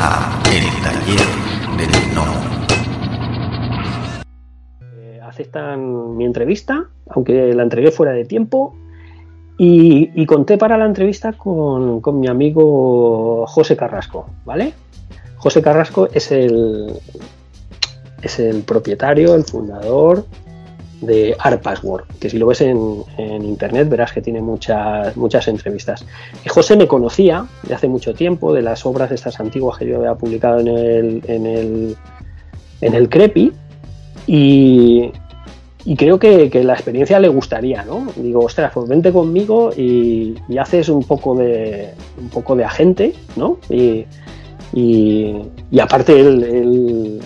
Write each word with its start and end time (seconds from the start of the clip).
a 0.00 0.40
El 0.52 0.64
Taller 0.82 1.26
del 1.76 2.14
No. 2.14 2.24
Eh, 4.96 5.20
aceptan 5.22 6.16
mi 6.16 6.24
entrevista, 6.24 6.88
aunque 7.10 7.52
la 7.52 7.64
entregué 7.64 7.90
fuera 7.90 8.12
de 8.12 8.24
tiempo. 8.24 8.76
Y, 9.60 10.24
conté 10.26 10.56
para 10.56 10.78
la 10.78 10.86
entrevista 10.86 11.32
con, 11.32 12.00
con, 12.00 12.20
mi 12.20 12.28
amigo 12.28 13.44
José 13.48 13.76
Carrasco, 13.76 14.30
¿vale? 14.44 14.72
José 15.36 15.62
Carrasco 15.62 16.08
es 16.12 16.30
el, 16.30 16.92
es 18.22 18.38
el 18.38 18.62
propietario, 18.62 19.34
el 19.34 19.42
fundador 19.42 20.24
de 21.00 21.36
Art 21.38 21.62
Password, 21.62 22.04
que 22.20 22.28
si 22.28 22.38
lo 22.38 22.46
ves 22.46 22.60
en, 22.60 23.04
internet 23.18 23.88
verás 23.88 24.12
que 24.12 24.20
tiene 24.20 24.40
muchas, 24.40 25.16
muchas 25.16 25.48
entrevistas. 25.48 26.04
Y 26.44 26.48
José 26.48 26.76
me 26.76 26.86
conocía 26.86 27.46
de 27.62 27.74
hace 27.74 27.88
mucho 27.88 28.14
tiempo, 28.14 28.52
de 28.52 28.62
las 28.62 28.84
obras 28.84 29.10
estas 29.12 29.38
antiguas 29.40 29.78
que 29.78 29.86
yo 29.86 29.98
había 29.98 30.14
publicado 30.14 30.60
en 30.60 30.68
el, 30.68 31.22
en 31.26 31.46
el, 31.46 31.96
en 32.80 32.94
el 32.94 33.08
Crepi, 33.08 33.52
y, 34.26 35.10
creo 35.96 36.18
que, 36.18 36.50
la 36.62 36.74
experiencia 36.74 37.18
le 37.18 37.28
gustaría, 37.28 37.82
¿no? 37.84 38.06
Digo, 38.16 38.40
ostras, 38.40 38.72
pues 38.74 38.88
vente 38.88 39.10
conmigo 39.10 39.70
y, 39.74 40.34
y 40.48 40.58
haces 40.58 40.90
un 40.90 41.02
poco 41.02 41.34
de 41.34 41.94
un 42.20 42.28
poco 42.28 42.54
de 42.54 42.64
agente, 42.64 43.14
¿no? 43.36 43.58
Y, 43.70 44.04
y, 44.72 45.34
aparte 45.80 46.20
él, 46.20 47.20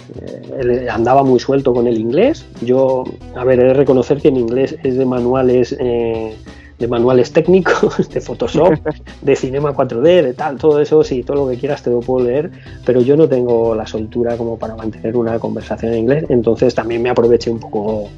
andaba 0.91 1.23
muy 1.23 1.41
suelto 1.41 1.75
con 1.75 1.87
el 1.87 1.99
inglés. 1.99 2.47
Yo, 2.63 3.05
a 3.35 3.45
ver, 3.45 3.61
he 3.61 3.65
de 3.65 3.75
reconocer 3.75 4.21
que 4.21 4.31
mi 4.31 4.41
inglés 4.41 4.77
es 4.83 4.97
de 4.97 5.05
manuales, 5.05 5.77
eh, 5.79 6.37
de 6.79 6.89
manuales 6.89 7.33
técnicos, 7.33 8.09
de 8.13 8.21
Photoshop, 8.21 8.75
de 9.23 9.37
Cinema 9.37 9.75
4D, 9.75 10.23
de 10.23 10.35
tal, 10.35 10.57
todo 10.57 10.81
eso, 10.81 11.03
sí, 11.03 11.23
todo 11.23 11.45
lo 11.45 11.49
que 11.49 11.57
quieras 11.57 11.83
te 11.83 11.91
lo 11.91 12.01
puedo 12.01 12.27
leer, 12.27 12.51
pero 12.85 13.01
yo 13.01 13.17
no 13.17 13.29
tengo 13.29 13.75
la 13.75 13.87
soltura 13.87 14.37
como 14.37 14.59
para 14.59 14.77
mantener 14.77 15.17
una 15.17 15.39
conversación 15.39 15.93
en 15.93 15.99
inglés, 16.01 16.25
entonces 16.29 16.75
también 16.75 17.03
me 17.03 17.11
aproveché 17.11 17.51
un 17.51 17.61
poco 17.61 18.09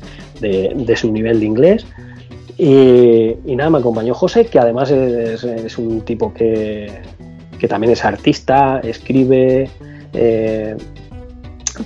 de, 0.41 0.97
su 0.97 1.11
nivel 1.11 1.41
de 1.41 1.47
inglés. 1.47 1.87
Y, 2.57 3.35
nada, 3.47 3.69
me 3.69 3.79
acompañó 3.79 4.15
José, 4.15 4.47
que 4.47 4.61
además 4.61 4.89
es 4.91 5.77
un 5.77 6.03
tipo 6.03 6.33
que, 6.33 6.89
que 7.59 7.69
también 7.69 7.93
es 7.93 8.05
artista, 8.05 8.81
escribe, 8.81 9.71
eh, 10.13 10.77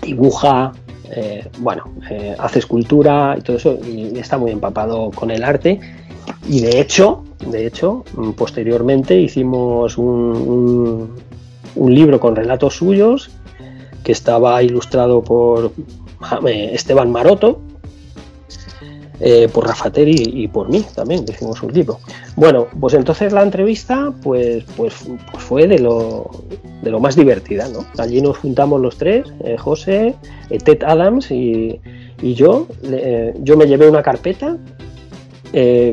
dibuja, 0.02 0.72
eh, 1.10 1.48
bueno, 1.58 1.84
eh, 2.10 2.34
hace 2.38 2.58
escultura 2.58 3.36
y 3.38 3.42
todo 3.42 3.56
eso, 3.56 3.78
y 3.84 4.19
está 4.19 4.38
muy 4.38 4.50
empapado 4.50 5.10
con 5.10 5.30
el 5.30 5.42
arte. 5.44 5.80
Y 6.47 6.60
de 6.60 6.80
hecho, 6.80 7.25
de 7.47 7.66
hecho, 7.66 8.05
posteriormente 8.36 9.19
hicimos 9.19 9.97
un, 9.97 11.14
un 11.75 11.94
libro 11.94 12.20
con 12.20 12.36
relatos 12.36 12.75
suyos 12.75 13.30
que 14.05 14.12
estaba 14.12 14.62
ilustrado 14.62 15.22
por 15.22 15.72
Esteban 16.47 17.10
Maroto, 17.10 17.60
eh, 19.20 19.48
por 19.52 19.66
Rafateri 19.66 20.14
y, 20.16 20.47
por 20.47 20.69
mí 20.69 20.84
también, 20.94 21.24
que 21.24 21.44
un 21.44 21.72
libro. 21.72 21.98
Bueno, 22.36 22.69
pues 22.78 22.94
entonces 22.94 23.33
la 23.33 23.42
entrevista 23.42 24.12
pues, 24.22 24.62
pues, 24.77 24.94
pues, 25.33 25.42
fue 25.42 25.66
de 25.66 25.80
lo, 25.80 26.30
de 26.83 26.91
lo 26.92 27.00
más 27.00 27.16
divertida, 27.16 27.69
¿no? 27.69 27.84
Allí 27.98 28.22
nos 28.22 28.38
juntamos 28.38 28.80
los 28.80 28.97
tres, 28.97 29.27
eh, 29.42 29.56
José, 29.58 30.14
eh, 30.50 30.58
Ted 30.58 30.84
Adams 30.84 31.33
y, 31.33 31.80
yo. 32.20 32.66
yo 33.42 33.56
me 33.56 33.66
llevé 33.66 33.88
una 33.88 34.02
carpeta 34.02 34.56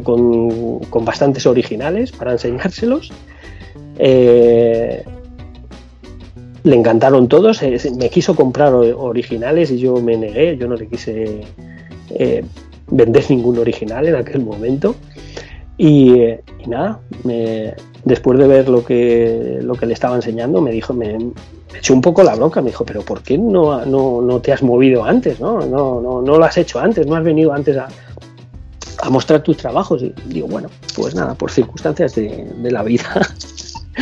con, 0.03 0.79
con, 0.79 1.05
bastantes 1.05 1.45
originales 1.45 2.11
para 2.11 2.31
enseñárselos. 2.31 3.11
le 3.97 5.03
encantaron 6.63 7.27
todos, 7.27 7.61
me 7.95 8.09
quiso 8.09 8.35
comprar 8.35 8.73
originales 8.73 9.69
y 9.69 9.77
yo 9.77 9.95
me 9.97 10.17
negué, 10.17 10.57
yo 10.57 10.67
no 10.67 10.75
le 10.75 10.87
quise 10.87 11.41
vender 12.87 13.25
ningún 13.29 13.57
original 13.57 14.07
en 14.07 14.15
aquel 14.15 14.43
momento. 14.43 14.95
Y, 15.77 16.15
nada, 16.67 16.99
después 18.05 18.39
de 18.39 18.47
ver 18.47 18.69
lo 18.69 18.85
que, 18.85 19.59
lo 19.61 19.75
que 19.75 19.85
le 19.85 19.93
estaba 19.93 20.15
enseñando, 20.15 20.61
me 20.61 20.71
dijo, 20.71 20.93
me, 20.93 21.17
echó 21.77 21.93
un 21.93 22.01
poco 22.01 22.23
la 22.23 22.35
bronca, 22.35 22.61
me 22.61 22.69
dijo, 22.69 22.85
pero 22.85 23.01
¿por 23.01 23.21
qué 23.21 23.37
no, 23.37 23.85
no, 23.85 24.39
te 24.39 24.53
has 24.53 24.63
movido 24.63 25.03
antes? 25.03 25.39
¿no? 25.39 25.59
No, 25.59 26.01
no, 26.01 26.21
no, 26.21 26.37
lo 26.37 26.45
has 26.45 26.57
hecho 26.57 26.79
antes, 26.79 27.05
no 27.05 27.15
has 27.15 27.23
venido 27.23 27.53
antes 27.53 27.77
a, 27.77 27.87
a 29.01 29.09
mostrar 29.09 29.41
tus 29.41 29.57
trabajos. 29.57 30.01
Y 30.01 30.13
digo, 30.27 30.47
bueno, 30.47 30.69
pues 30.95 31.13
nada, 31.13 31.35
por 31.35 31.51
circunstancias 31.51 32.15
de, 32.15 32.45
de 32.57 32.71
la 32.71 32.83
vida. 32.83 33.05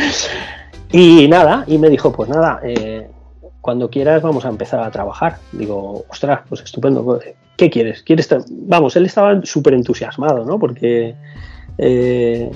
y 0.92 1.26
nada, 1.28 1.64
y 1.66 1.78
me 1.78 1.90
dijo, 1.90 2.12
pues 2.12 2.28
nada, 2.28 2.60
eh, 2.62 3.08
cuando 3.60 3.88
quieras 3.88 4.22
vamos 4.22 4.44
a 4.44 4.48
empezar 4.48 4.80
a 4.80 4.90
trabajar. 4.90 5.38
Digo, 5.52 6.04
ostras, 6.08 6.40
pues 6.48 6.60
estupendo. 6.62 7.18
¿Qué 7.56 7.70
quieres? 7.70 8.02
¿Quieres 8.02 8.28
Vamos, 8.50 8.96
él 8.96 9.06
estaba 9.06 9.40
súper 9.44 9.74
entusiasmado, 9.74 10.44
¿no? 10.44 10.58
Porque 10.58 11.14
eh, 11.78 12.50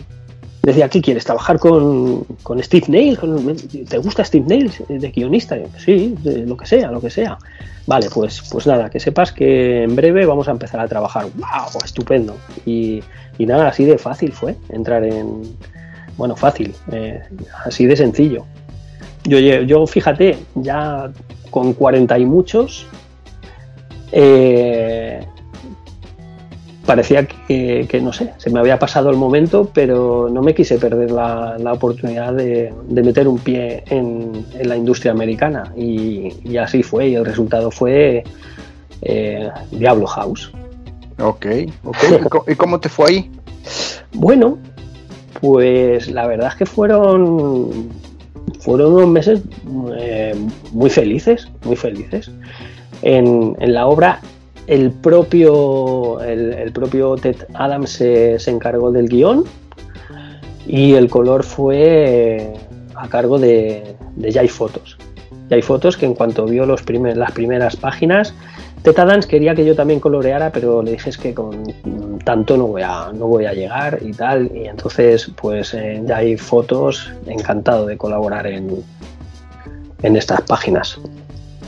decía, 0.62 0.88
¿qué 0.88 1.00
quieres? 1.00 1.24
¿Trabajar 1.24 1.58
con, 1.58 2.24
Steve 2.60 2.86
Nails? 2.88 3.20
¿Te 3.88 3.98
gusta 3.98 4.24
Steve 4.24 4.46
Nails 4.48 4.82
de 4.88 5.10
guionista? 5.10 5.56
sí, 5.78 6.16
lo 6.24 6.56
que 6.56 6.66
sea, 6.66 6.90
lo 6.90 7.00
que 7.00 7.10
sea. 7.10 7.38
Vale, 7.86 8.08
pues, 8.12 8.42
pues 8.50 8.66
nada, 8.66 8.90
que 8.90 9.00
sepas 9.00 9.32
que 9.32 9.84
en 9.84 9.96
breve 9.96 10.26
vamos 10.26 10.48
a 10.48 10.50
empezar 10.50 10.80
a 10.80 10.88
trabajar. 10.88 11.26
¡Wow! 11.36 11.80
Estupendo. 11.84 12.36
Y, 12.66 13.02
nada, 13.38 13.68
así 13.68 13.84
de 13.84 13.98
fácil 13.98 14.32
fue 14.32 14.56
entrar 14.68 15.04
en... 15.04 15.42
Bueno, 16.16 16.34
fácil, 16.34 16.74
eh, 16.90 17.22
así 17.64 17.86
de 17.86 17.96
sencillo. 17.96 18.44
Yo, 19.24 19.38
yo 19.38 19.86
fíjate, 19.86 20.36
ya 20.56 21.12
con 21.50 21.72
40 21.72 22.18
y 22.18 22.26
muchos, 22.26 22.86
eh, 24.12 25.26
parecía 26.86 27.26
que, 27.26 28.00
no 28.02 28.12
sé, 28.12 28.32
se 28.38 28.50
me 28.50 28.60
había 28.60 28.78
pasado 28.78 29.10
el 29.10 29.16
momento, 29.16 29.70
pero 29.74 30.28
no 30.30 30.42
me 30.42 30.54
quise 30.54 30.78
perder 30.78 31.10
la, 31.10 31.56
oportunidad 31.72 32.32
de, 32.32 32.72
meter 32.88 33.28
un 33.28 33.38
pie 33.38 33.84
en, 33.90 34.46
la 34.62 34.76
industria 34.76 35.12
americana. 35.12 35.72
Y, 35.76 36.56
así 36.56 36.82
fue, 36.82 37.08
y 37.08 37.14
el 37.14 37.24
resultado 37.24 37.70
fue 37.70 38.24
eh, 39.02 39.50
Diablo 39.70 40.06
House. 40.06 40.50
Ok, 41.20 41.46
ok. 41.84 41.96
¿Y 42.48 42.54
cómo 42.54 42.80
te 42.80 42.88
fue 42.88 43.10
ahí? 43.10 43.30
Bueno, 44.14 44.56
pues 45.38 46.08
la 46.08 46.26
verdad 46.26 46.48
es 46.48 46.54
que 46.54 46.64
fueron 46.64 47.90
fueron 48.60 48.94
unos 48.94 49.08
meses 49.08 49.40
eh, 49.98 50.34
muy 50.72 50.90
felices, 50.90 51.48
muy 51.64 51.76
felices. 51.76 52.30
En, 53.02 53.56
la 53.60 53.86
obra 53.86 54.20
el 54.66 54.90
propio, 54.90 56.20
el, 56.20 56.72
propio 56.72 57.16
Ted 57.16 57.36
Adams 57.54 57.90
se, 57.90 58.50
encargó 58.50 58.90
del 58.90 59.08
guion 59.08 59.44
y 60.66 60.94
el 60.94 61.08
color 61.08 61.42
fue 61.42 62.52
a 62.94 63.08
cargo 63.08 63.38
de, 63.38 63.94
de 64.16 64.32
Jai 64.32 64.48
Fotos. 64.48 64.98
Jai 65.48 65.62
Fotos 65.62 65.96
que 65.96 66.06
en 66.06 66.14
cuanto 66.14 66.44
vio 66.44 66.66
los 66.66 66.84
las 66.86 67.32
primeras 67.32 67.76
páginas 67.76 68.34
Teta 68.82 69.04
Dance 69.04 69.28
quería 69.28 69.54
que 69.54 69.64
yo 69.64 69.74
también 69.74 69.98
coloreara, 69.98 70.50
pero 70.50 70.82
le 70.82 70.92
dije 70.92 71.10
es 71.10 71.18
que 71.18 71.34
con 71.34 71.62
tanto 72.24 72.56
no 72.56 72.68
voy 72.68 72.82
a, 72.82 73.10
no 73.12 73.26
voy 73.26 73.44
a 73.46 73.52
llegar 73.52 73.98
y 74.00 74.12
tal. 74.12 74.50
Y 74.54 74.66
entonces, 74.66 75.30
pues 75.40 75.74
eh, 75.74 76.36
fotos, 76.38 77.10
encantado 77.26 77.86
de 77.86 77.96
colaborar 77.96 78.46
en, 78.46 78.84
en 80.02 80.16
estas 80.16 80.42
páginas. 80.42 80.98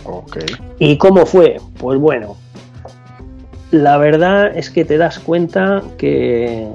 Okay. 0.05 0.47
¿Y 0.79 0.97
cómo 0.97 1.27
fue? 1.27 1.59
Pues 1.79 1.99
bueno, 1.99 2.37
la 3.71 3.99
verdad 3.99 4.57
es 4.57 4.71
que 4.71 4.85
te 4.85 4.99
das 4.99 5.19
cuenta 5.19 5.83
que, 5.99 6.69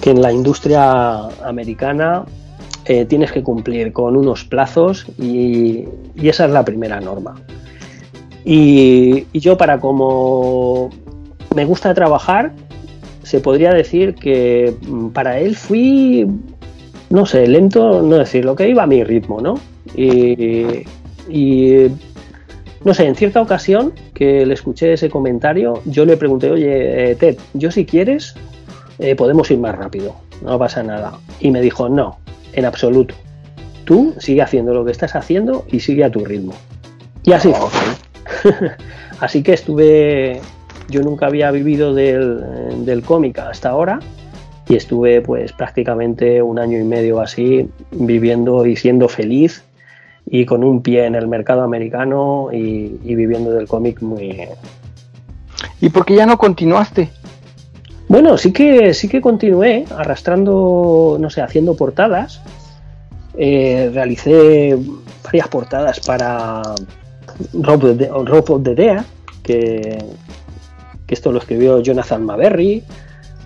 que 0.00 0.10
en 0.10 0.22
la 0.22 0.32
industria 0.32 1.28
americana 1.44 2.24
eh, 2.84 3.04
tienes 3.04 3.30
que 3.30 3.44
cumplir 3.44 3.92
con 3.92 4.16
unos 4.16 4.44
plazos 4.44 5.06
y, 5.16 5.84
esa 6.16 6.46
es 6.46 6.50
la 6.50 6.64
primera 6.64 7.00
norma. 7.00 7.40
Y, 8.44 9.26
yo 9.38 9.56
para 9.56 9.78
como 9.78 10.90
me 11.54 11.64
gusta 11.64 11.94
trabajar, 11.94 12.52
se 13.22 13.38
podría 13.38 13.72
decir 13.72 14.16
que 14.16 14.74
mm, 14.88 15.08
para 15.08 15.38
él 15.38 15.54
fui, 15.54 16.26
no 17.08 17.24
sé, 17.24 17.46
lento, 17.46 18.02
no 18.02 18.16
decir, 18.16 18.44
lo 18.44 18.56
que 18.56 18.68
iba 18.68 18.82
a 18.82 18.86
mi 18.86 19.04
ritmo, 19.04 19.40
¿no? 19.40 19.54
Y, 19.94 20.84
no 22.84 22.94
sé, 22.94 23.06
en 23.06 23.14
cierta 23.14 23.40
ocasión 23.40 23.92
que 24.14 24.44
le 24.44 24.54
escuché 24.54 24.92
ese 24.94 25.08
comentario, 25.08 25.82
yo 25.84 26.04
le 26.04 26.16
pregunté, 26.16 26.50
oye, 26.50 27.10
eh, 27.10 27.14
Ted, 27.14 27.36
yo 27.54 27.70
si 27.70 27.84
quieres, 27.86 28.34
eh, 28.98 29.14
podemos 29.14 29.50
ir 29.50 29.58
más 29.58 29.76
rápido, 29.76 30.16
no 30.42 30.58
pasa 30.58 30.82
nada. 30.82 31.18
Y 31.40 31.50
me 31.50 31.60
dijo, 31.60 31.88
no, 31.88 32.18
en 32.52 32.64
absoluto. 32.64 33.14
Tú 33.84 34.14
sigue 34.18 34.42
haciendo 34.42 34.74
lo 34.74 34.84
que 34.84 34.92
estás 34.92 35.14
haciendo 35.14 35.64
y 35.70 35.80
sigue 35.80 36.04
a 36.04 36.10
tu 36.10 36.24
ritmo. 36.24 36.54
Y 37.24 37.32
así 37.32 37.52
fue. 37.52 37.70
Así 39.20 39.44
que 39.44 39.52
estuve, 39.52 40.40
yo 40.88 41.02
nunca 41.02 41.26
había 41.26 41.52
vivido 41.52 41.94
del, 41.94 42.84
del 42.84 43.02
cómic 43.02 43.38
hasta 43.38 43.70
ahora 43.70 44.00
y 44.68 44.74
estuve 44.74 45.20
pues 45.20 45.52
prácticamente 45.52 46.42
un 46.42 46.58
año 46.58 46.78
y 46.78 46.82
medio 46.82 47.20
así 47.20 47.68
viviendo 47.92 48.66
y 48.66 48.74
siendo 48.74 49.08
feliz 49.08 49.62
y 50.26 50.46
con 50.46 50.64
un 50.64 50.82
pie 50.82 51.06
en 51.06 51.14
el 51.14 51.28
mercado 51.28 51.62
americano 51.62 52.48
y, 52.52 53.00
y 53.02 53.14
viviendo 53.14 53.52
del 53.52 53.66
cómic 53.68 54.00
muy... 54.02 54.48
¿Y 55.80 55.88
por 55.90 56.04
qué 56.04 56.16
ya 56.16 56.26
no 56.26 56.38
continuaste? 56.38 57.10
Bueno, 58.08 58.36
sí 58.36 58.52
que 58.52 58.92
sí 58.94 59.08
que 59.08 59.20
continué 59.20 59.84
arrastrando, 59.96 61.16
no 61.18 61.30
sé, 61.30 61.40
haciendo 61.40 61.76
portadas. 61.76 62.42
Eh, 63.38 63.90
realicé 63.94 64.76
varias 65.24 65.48
portadas 65.48 66.00
para 66.00 66.60
Rob 67.54 67.84
of 67.84 67.96
the, 67.96 68.08
Rob 68.08 68.50
of 68.50 68.62
the 68.62 68.74
Dea, 68.74 69.04
que, 69.42 69.98
que 71.06 71.14
esto 71.14 71.32
lo 71.32 71.38
escribió 71.38 71.80
Jonathan 71.80 72.24
Maberry, 72.24 72.84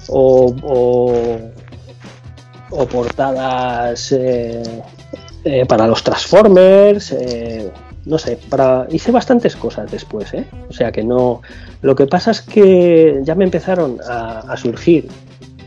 o, 0.09 0.53
o, 0.65 1.13
o 2.71 2.87
portadas 2.87 4.11
eh, 4.11 4.63
eh, 5.49 5.65
para 5.65 5.87
los 5.87 6.03
Transformers, 6.03 7.13
eh, 7.13 7.71
no 8.05 8.19
sé, 8.19 8.37
para 8.49 8.89
hice 8.91 9.13
bastantes 9.13 9.55
cosas 9.55 9.89
después, 9.89 10.35
¿eh? 10.35 10.45
O 10.69 10.73
sea 10.73 10.91
que 10.91 11.05
no. 11.05 11.41
Lo 11.83 11.95
que 11.95 12.07
pasa 12.07 12.33
es 12.33 12.41
que 12.41 13.21
ya 13.23 13.37
me 13.37 13.45
empezaron 13.45 13.99
a, 14.09 14.57
surgir 14.57 15.07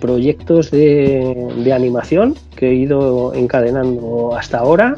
proyectos 0.01 0.69
de, 0.69 1.47
de, 1.63 1.71
animación 1.71 2.35
que 2.57 2.71
he 2.71 2.73
ido 2.73 3.33
encadenando 3.33 4.35
hasta 4.35 4.57
ahora 4.57 4.95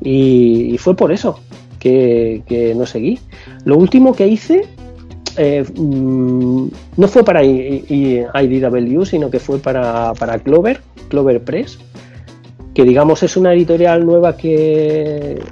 y, 0.00 0.78
fue 0.78 0.94
por 0.94 1.10
eso 1.10 1.40
que, 1.80 2.74
no 2.76 2.86
seguí. 2.86 3.18
Lo 3.64 3.76
último 3.76 4.14
que 4.14 4.28
hice 4.28 4.68
mmm, 5.76 6.68
no 6.96 7.08
fue 7.08 7.24
para 7.24 7.42
IDW, 7.42 9.04
sino 9.04 9.30
que 9.30 9.40
fue 9.40 9.58
para, 9.58 10.12
para 10.14 10.38
Clover, 10.38 10.80
Clover 11.08 11.42
Press, 11.42 11.80
que 12.76 12.84
digamos 12.84 13.22
es 13.22 13.38
una 13.38 13.54
editorial 13.54 14.04
nueva 14.04 14.36
que, 14.36 15.42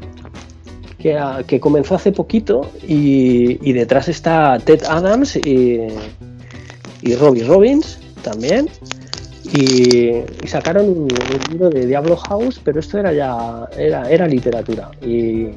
que, 0.98 1.18
que 1.46 1.58
comenzó 1.58 1.94
hace 1.94 2.12
poquito 2.12 2.70
y, 2.86 3.72
detrás 3.72 4.08
está 4.10 4.58
Ted 4.58 4.82
Adams 4.86 5.36
y, 5.36 5.80
y 7.00 7.14
Robbie 7.14 7.44
Robbins 7.44 7.98
también. 8.20 8.68
Y, 9.54 10.20
sacaron 10.46 10.84
un, 10.86 10.96
un, 11.04 11.50
libro 11.50 11.70
de 11.70 11.86
Diablo 11.86 12.14
House, 12.14 12.60
pero 12.62 12.78
esto 12.78 12.98
era 12.98 13.10
ya 13.14 13.70
era, 13.74 14.10
era 14.10 14.28
literatura. 14.28 14.90
Y, 15.00 15.48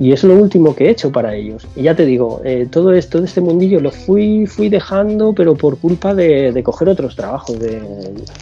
y, 0.00 0.12
es 0.12 0.24
lo 0.24 0.34
último 0.34 0.74
que 0.74 0.86
he 0.86 0.90
hecho 0.90 1.12
para 1.12 1.34
ellos. 1.34 1.66
Y 1.76 1.82
ya 1.82 1.94
te 1.94 2.06
digo, 2.06 2.40
eh, 2.44 2.66
todo 2.70 2.92
esto 2.92 3.20
de 3.20 3.26
este 3.26 3.40
mundillo 3.40 3.80
lo 3.80 3.90
fui, 3.90 4.46
fui 4.46 4.68
dejando, 4.68 5.32
pero 5.34 5.54
por 5.54 5.78
culpa 5.78 6.14
de, 6.14 6.52
de 6.52 6.62
coger 6.62 6.88
otros 6.88 7.14
trabajos 7.14 7.58
de, 7.58 7.80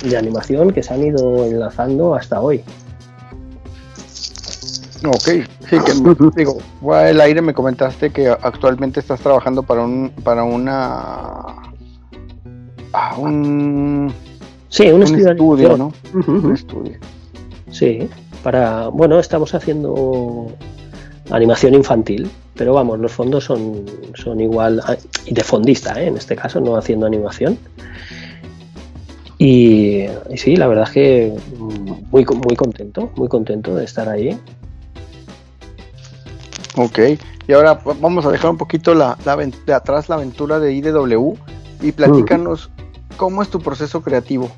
de 0.04 0.16
animación 0.16 0.72
que 0.72 0.82
se 0.82 0.94
han 0.94 1.02
ido 1.04 1.44
enlazando 1.44 2.14
hasta 2.14 2.40
hoy. 2.40 2.62
Ok, 5.04 5.46
sí, 5.68 5.76
que 5.84 6.36
digo, 6.36 6.58
el 7.04 7.20
aire 7.20 7.40
me 7.40 7.54
comentaste 7.54 8.10
que 8.10 8.28
actualmente 8.28 9.00
estás 9.00 9.20
trabajando 9.20 9.62
para 9.62 9.82
un 9.82 10.10
para 10.24 10.42
una 10.42 11.44
ah, 12.92 13.14
un 13.16 14.12
sí, 14.68 14.88
un, 14.88 14.94
un 14.94 15.02
estudio, 15.02 15.30
estudio 15.30 15.76
¿no? 15.76 15.92
Uh 16.14 16.18
-huh. 16.18 16.44
Un 16.44 16.54
estudio. 16.54 16.98
Sí, 17.70 18.08
para 18.42 18.88
bueno, 18.88 19.20
estamos 19.20 19.54
haciendo 19.54 20.48
animación 21.30 21.74
infantil, 21.74 22.30
pero 22.54 22.74
vamos, 22.74 22.98
los 22.98 23.12
fondos 23.12 23.44
son, 23.44 23.84
son 24.14 24.40
igual 24.40 24.82
y 25.26 25.34
de 25.34 25.44
fondista, 25.44 26.00
¿eh? 26.00 26.06
en 26.06 26.16
este 26.16 26.36
caso, 26.36 26.60
no 26.60 26.76
haciendo 26.76 27.06
animación. 27.06 27.58
Y, 29.38 30.06
y, 30.30 30.36
sí, 30.36 30.56
la 30.56 30.66
verdad 30.66 30.84
es 30.84 30.90
que 30.90 31.32
muy, 32.10 32.24
muy 32.24 32.56
contento, 32.56 33.12
muy 33.16 33.28
contento 33.28 33.74
de 33.74 33.84
estar 33.84 34.08
ahí. 34.08 34.36
Ok, 36.76 36.98
y 37.46 37.52
ahora 37.52 37.80
vamos 38.00 38.26
a 38.26 38.30
dejar 38.30 38.50
un 38.50 38.58
poquito 38.58 38.94
la, 38.94 39.16
la, 39.24 39.36
de 39.36 39.72
atrás 39.72 40.08
la 40.08 40.16
aventura 40.16 40.58
de 40.58 40.74
IDW 40.74 41.34
y 41.80 41.92
platícanos 41.92 42.68
mm. 42.68 43.16
cómo 43.16 43.42
es 43.42 43.48
tu 43.48 43.60
proceso 43.60 44.02
creativo. 44.02 44.50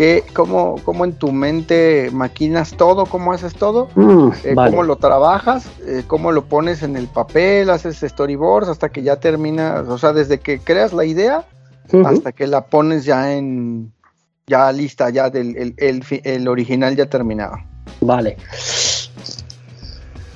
¿Qué, 0.00 0.24
cómo, 0.32 0.76
¿Cómo 0.82 1.04
en 1.04 1.12
tu 1.12 1.30
mente 1.30 2.08
maquinas 2.10 2.74
todo? 2.74 3.04
¿Cómo 3.04 3.34
haces 3.34 3.54
todo? 3.54 3.90
Mm, 3.96 4.30
eh, 4.44 4.54
vale. 4.54 4.70
¿Cómo 4.70 4.82
lo 4.84 4.96
trabajas? 4.96 5.66
Eh, 5.86 6.04
¿Cómo 6.06 6.32
lo 6.32 6.46
pones 6.46 6.82
en 6.82 6.96
el 6.96 7.06
papel? 7.06 7.68
¿Haces 7.68 7.98
storyboards 7.98 8.70
hasta 8.70 8.88
que 8.88 9.02
ya 9.02 9.16
terminas? 9.16 9.86
O 9.88 9.98
sea, 9.98 10.14
desde 10.14 10.40
que 10.40 10.58
creas 10.58 10.94
la 10.94 11.04
idea 11.04 11.44
uh 11.92 11.96
-huh. 11.98 12.08
hasta 12.08 12.32
que 12.32 12.46
la 12.46 12.64
pones 12.64 13.04
ya 13.04 13.34
en 13.36 13.92
ya 14.46 14.72
lista, 14.72 15.10
ya 15.10 15.28
del 15.28 15.54
el, 15.54 15.74
el, 15.76 16.02
el 16.24 16.48
original 16.48 16.96
ya 16.96 17.04
terminado. 17.04 17.58
Vale. 18.00 18.38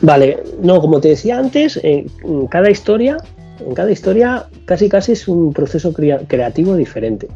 Vale, 0.03 0.45
no, 0.61 0.79
como 0.79 1.01
te 1.01 1.09
decía 1.09 1.39
antes, 1.39 1.81
en, 1.83 2.11
en 2.23 2.47
cada 2.49 2.71
historia, 2.71 3.17
en 3.61 3.73
cada 3.73 3.91
historia 3.91 4.47
casi 4.67 4.91
casi 4.91 5.13
es 5.13 5.27
un 5.27 5.55
proceso 5.55 5.95
crea 5.95 6.19
creativo 6.29 6.77
diferente. 6.77 7.29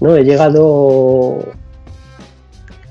¿No? 0.00 0.16
He 0.16 0.24
llegado, 0.24 1.38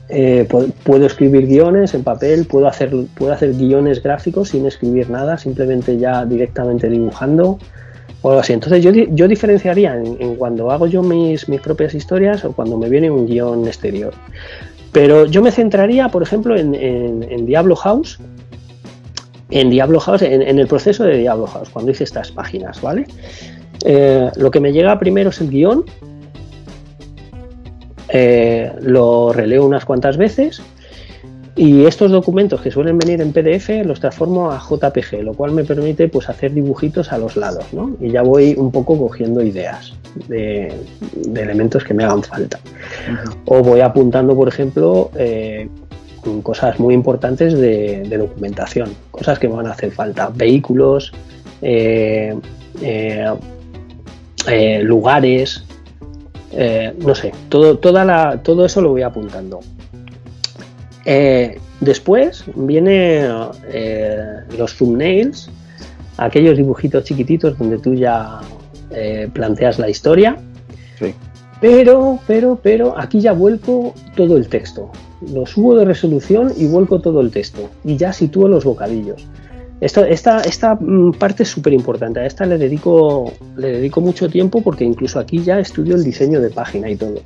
eh, 0.10 0.48
puedo 0.84 1.06
escribir 1.06 1.48
guiones 1.48 1.94
en 1.94 2.04
papel, 2.04 2.46
puedo 2.46 2.68
hacer, 2.68 2.92
puedo 3.18 3.34
hacer 3.34 3.54
guiones 3.54 4.02
gráficos 4.02 4.50
sin 4.50 4.66
escribir 4.66 5.10
nada, 5.10 5.38
simplemente 5.38 5.98
ya 5.98 6.26
directamente 6.26 6.90
dibujando 6.90 7.60
o 8.22 8.30
algo 8.30 8.42
así. 8.42 8.54
Entonces 8.54 8.84
yo, 8.84 8.92
yo 8.92 9.28
diferenciaría 9.28 9.96
en, 9.96 10.36
cuando 10.36 10.72
hago 10.72 10.88
yo 10.88 11.02
mis, 11.02 11.48
mis 11.50 11.62
propias 11.62 11.94
historias 11.94 12.44
o 12.46 12.52
cuando 12.52 12.78
me 12.78 12.90
viene 12.90 13.12
un 13.12 13.28
guion 13.28 13.68
exterior. 13.68 14.14
Pero 14.92 15.26
yo 15.26 15.42
me 15.42 15.52
centraría, 15.52 16.10
por 16.10 16.24
ejemplo, 16.24 16.56
en, 16.58 16.74
en, 16.74 17.24
en 17.24 17.46
Diablo 17.46 17.76
House, 17.76 18.20
en 19.50 19.70
Diablo 19.70 20.00
House, 20.00 20.22
en, 20.22 20.42
en, 20.42 20.60
el 20.60 20.68
proceso 20.68 21.04
de 21.04 21.18
Diablo 21.18 21.46
House, 21.48 21.70
cuando 21.70 21.92
hice 21.92 22.04
estas 22.04 22.32
páginas, 22.32 22.82
¿vale? 22.82 23.06
Eh, 23.86 24.30
lo 24.36 24.50
que 24.50 24.60
me 24.60 24.72
llega 24.74 24.98
primero 24.98 25.30
es 25.30 25.40
el 25.40 25.50
guion, 25.50 25.86
eh, 28.10 28.72
lo 28.82 29.34
releo 29.34 29.66
unas 29.66 29.86
cuantas 29.86 30.18
veces 30.18 30.62
y 31.56 31.86
estos 31.86 32.12
documentos 32.12 32.62
que 32.62 32.70
suelen 32.70 33.00
venir 33.00 33.20
en 33.20 33.34
PDF 33.34 33.70
los 33.84 34.00
transformo 34.00 34.52
a 34.52 34.60
JPG, 34.60 35.24
lo 35.24 35.34
cual 35.34 35.52
me 35.52 35.64
permite 35.64 36.08
pues 36.08 36.30
hacer 36.30 36.54
dibujitos 36.54 37.12
a 37.12 37.18
los 37.18 37.36
lados, 37.36 37.66
¿no? 37.74 37.96
Y 38.00 38.12
ya 38.12 38.22
voy 38.22 38.54
un 38.56 38.72
poco 38.72 38.96
cogiendo 38.98 39.42
ideas 39.42 39.94
de, 40.28 40.72
de 41.16 41.42
elementos 41.42 41.84
que 41.84 41.96
me 41.96 42.04
hagan 42.04 42.22
falta. 42.22 42.60
Uh 42.60 43.12
-huh. 43.12 43.36
O 43.46 43.64
voy 43.64 43.82
apuntando, 43.82 44.36
por 44.36 44.48
ejemplo, 44.48 45.10
eh, 45.16 45.68
cosas 46.44 46.80
muy 46.80 46.94
importantes 46.94 47.54
de, 47.54 48.04
de, 48.08 48.18
documentación, 48.18 48.90
cosas 49.12 49.40
que 49.40 49.48
me 49.48 49.56
van 49.56 49.68
a 49.68 49.72
hacer 49.72 49.92
falta, 49.92 50.30
vehículos, 50.34 51.14
eh, 51.62 52.36
eh, 52.82 53.34
eh 54.48 54.84
lugares, 54.84 55.64
eh, 56.60 56.92
no 56.98 57.14
sé, 57.14 57.32
todo, 57.50 57.78
toda 57.78 58.04
la, 58.04 58.42
todo 58.42 58.66
eso 58.66 58.82
lo 58.82 58.90
voy 58.90 59.04
apuntando. 59.04 59.60
Eh, 61.06 61.60
después 61.82 62.46
viene 62.56 63.30
eh, 63.72 64.40
los 64.58 64.76
thumbnails, 64.76 65.52
aquellos 66.18 66.58
dibujitos 66.58 67.04
chiquititos 67.04 67.56
donde 67.60 67.78
tú 67.78 67.94
ya 67.94 68.40
planteas 69.34 69.78
la 69.78 69.88
historia. 69.88 70.38
Sí. 70.98 71.14
Pero, 71.62 72.18
pero, 72.26 72.60
pero, 72.62 72.98
aquí 72.98 73.20
ya 73.20 73.34
vuelco 73.34 73.94
todo 74.16 74.36
el 74.36 74.48
texto. 74.48 74.92
Lo 75.32 75.46
subo 75.46 75.76
de 75.76 75.86
resolución 75.86 76.54
y 76.58 76.66
vuelco 76.66 77.02
todo 77.02 77.22
el 77.22 77.30
texto. 77.30 77.70
Y 77.84 77.98
ya 77.98 78.14
sitúo 78.14 78.48
los 78.48 78.64
bocadillos. 78.64 79.28
Esta, 79.80 80.76
mm, 80.76 81.12
parte 81.14 81.44
es 81.44 81.50
súper 81.50 81.74
importante. 81.74 82.20
A 82.20 82.26
esta 82.26 82.46
le 82.46 82.58
dedico, 82.58 83.32
le 83.56 83.74
dedico 83.74 84.02
mucho 84.02 84.28
tiempo 84.30 84.62
porque 84.62 84.84
incluso 84.84 85.20
aquí 85.20 85.44
ya 85.44 85.60
estudio 85.60 85.96
el 85.96 86.04
diseño 86.04 86.42
de 86.42 86.50
página 86.50 86.90
y 86.90 86.96
todo. 86.96 87.22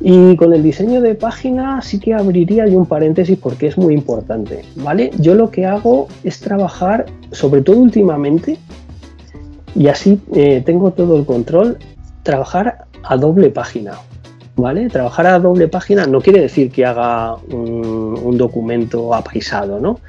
Y 0.00 0.36
con 0.36 0.52
el 0.52 0.62
diseño 0.62 1.00
de 1.00 1.14
página 1.14 1.80
sí 1.82 1.98
que 1.98 2.14
abriría 2.14 2.64
un 2.66 2.86
paréntesis 2.86 3.38
porque 3.38 3.66
es 3.66 3.78
muy 3.78 3.94
importante, 3.94 4.62
¿vale? 4.76 5.10
Yo 5.18 5.34
lo 5.34 5.50
que 5.50 5.66
hago 5.66 6.08
es 6.22 6.40
trabajar, 6.40 7.06
sobre 7.32 7.62
todo 7.62 7.78
últimamente, 7.78 8.58
y 9.74 9.88
así 9.88 10.20
eh, 10.34 10.62
tengo 10.64 10.90
todo 10.90 11.16
el 11.16 11.24
control, 11.24 11.78
trabajar 12.22 12.84
a 13.02 13.16
doble 13.16 13.50
página, 13.50 13.92
¿vale? 14.54 14.88
Trabajar 14.88 15.26
a 15.26 15.38
doble 15.38 15.68
página 15.68 16.06
no 16.06 16.20
quiere 16.20 16.40
decir 16.40 16.70
que 16.70 16.84
haga 16.84 17.34
un, 17.50 18.18
un 18.22 18.38
documento 18.38 19.14
apaisado, 19.14 19.80
¿no? 19.80 20.00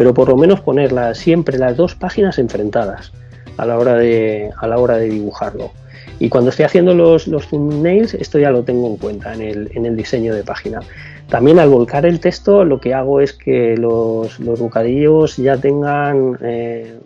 Pero 0.00 0.14
por 0.14 0.30
lo 0.30 0.36
menos 0.38 0.62
ponerlas 0.62 1.18
siempre 1.18 1.58
las 1.58 1.76
dos 1.76 1.94
páginas 1.94 2.38
enfrentadas 2.38 3.12
a 3.58 3.66
la 3.66 3.76
hora 3.76 3.96
de, 3.96 4.50
a 4.56 4.66
la 4.66 4.78
hora 4.78 4.96
de 4.96 5.10
dibujarlo. 5.10 5.72
Y 6.18 6.30
cuando 6.30 6.48
estoy 6.48 6.64
haciendo 6.64 6.94
los, 6.94 7.28
los 7.28 7.48
thumbnails, 7.48 8.14
esto 8.14 8.38
ya 8.38 8.50
lo 8.50 8.62
tengo 8.62 8.86
en 8.86 8.96
cuenta 8.96 9.34
en 9.34 9.42
el, 9.42 9.70
en 9.74 9.84
el, 9.84 9.98
diseño 9.98 10.34
de 10.34 10.42
página. 10.42 10.80
También 11.28 11.58
al 11.58 11.68
volcar 11.68 12.06
el 12.06 12.18
texto, 12.18 12.64
lo 12.64 12.80
que 12.80 12.94
hago 12.94 13.20
es 13.20 13.34
que 13.34 13.76
los, 13.76 14.40
los 14.40 14.58
bocadillos 14.58 15.36
ya 15.36 15.58
tengan 15.58 16.38
eh, 16.40 16.98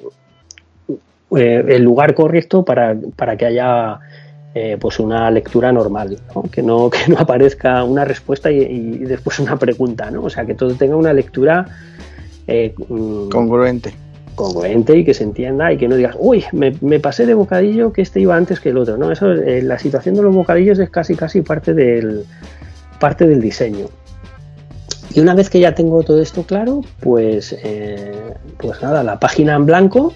eh, 1.36 1.64
el 1.66 1.82
lugar 1.82 2.14
correcto 2.14 2.64
para, 2.64 2.96
para 3.16 3.36
que 3.36 3.46
haya 3.46 3.98
eh, 4.54 4.78
pues 4.80 5.00
una 5.00 5.28
lectura 5.32 5.72
normal, 5.72 6.16
Que, 6.52 6.62
no, 6.62 6.88
que 6.90 7.10
no 7.10 7.18
aparezca 7.18 7.82
una 7.82 8.04
respuesta 8.04 8.52
y, 8.52 8.98
después 8.98 9.40
una 9.40 9.56
pregunta, 9.56 10.12
¿no? 10.12 10.22
O 10.22 10.30
sea, 10.30 10.46
que 10.46 10.54
todo 10.54 10.74
tenga 10.74 10.94
una 10.94 11.12
lectura 11.12 11.66
eh, 12.46 12.74
mm, 12.88 13.28
congruente. 13.28 13.94
Congruente 14.34 14.96
y 14.96 15.04
que 15.04 15.14
se 15.14 15.24
entienda 15.24 15.72
y 15.72 15.76
que 15.76 15.86
no 15.86 15.96
digas, 15.96 16.16
uy, 16.18 16.44
me, 16.52 16.72
pasé 17.00 17.24
de 17.26 17.34
bocadillo 17.34 17.92
que 17.92 18.02
este 18.02 18.20
iba 18.20 18.36
antes 18.36 18.58
que 18.60 18.70
el 18.70 18.78
otro, 18.78 18.96
¿no? 18.96 19.12
Eso, 19.12 19.32
eh, 19.32 19.62
la 19.62 19.78
situación 19.78 20.16
de 20.16 20.22
los 20.22 20.34
bocadillos 20.34 20.78
es 20.78 20.90
casi 20.90 21.14
casi 21.14 21.42
parte 21.42 21.72
del, 21.72 22.24
parte 22.98 23.26
del 23.26 23.40
diseño. 23.40 23.86
Y 25.14 25.20
una 25.20 25.34
vez 25.34 25.48
que 25.48 25.60
ya 25.60 25.74
tengo 25.74 26.02
todo 26.02 26.20
esto 26.20 26.42
claro, 26.42 26.80
pues, 26.98 27.56
pues 28.58 28.82
nada, 28.82 29.04
la 29.04 29.20
página 29.20 29.54
en 29.54 29.64
blanco 29.64 30.12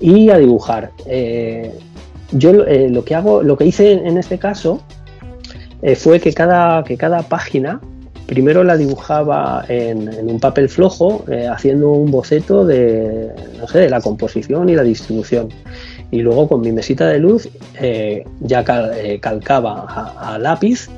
y 0.00 0.30
a 0.30 0.38
dibujar 0.38 0.92
yo 2.34 2.64
eh, 2.64 2.88
lo 2.90 3.04
que 3.04 3.14
hago, 3.14 3.42
lo 3.42 3.56
que 3.56 3.66
hice 3.66 3.92
en 3.92 4.18
este 4.18 4.38
caso 4.38 4.82
eh, 5.82 5.94
fue 5.94 6.20
que 6.20 6.32
cada, 6.32 6.82
que 6.84 6.96
cada 6.96 7.22
página 7.22 7.80
primero 8.26 8.64
la 8.64 8.76
dibujaba 8.76 9.64
en, 9.68 10.08
un 10.28 10.40
papel 10.40 10.68
flojo, 10.68 11.24
eh, 11.30 11.46
haciendo 11.46 11.90
un 11.90 12.10
boceto 12.10 12.64
de, 12.64 13.30
no 13.58 13.68
sé, 13.68 13.80
de 13.80 13.90
la 13.90 14.00
composición 14.00 14.68
y 14.68 14.74
la 14.74 14.82
distribución. 14.82 15.48
Y 16.10 16.20
luego 16.20 16.48
con 16.48 16.60
mi 16.60 16.72
mesita 16.72 17.08
de 17.08 17.18
luz 17.18 17.48
ya 18.40 18.64
calcaba 19.20 20.12
a, 20.16 20.38
lápiz 20.38 20.88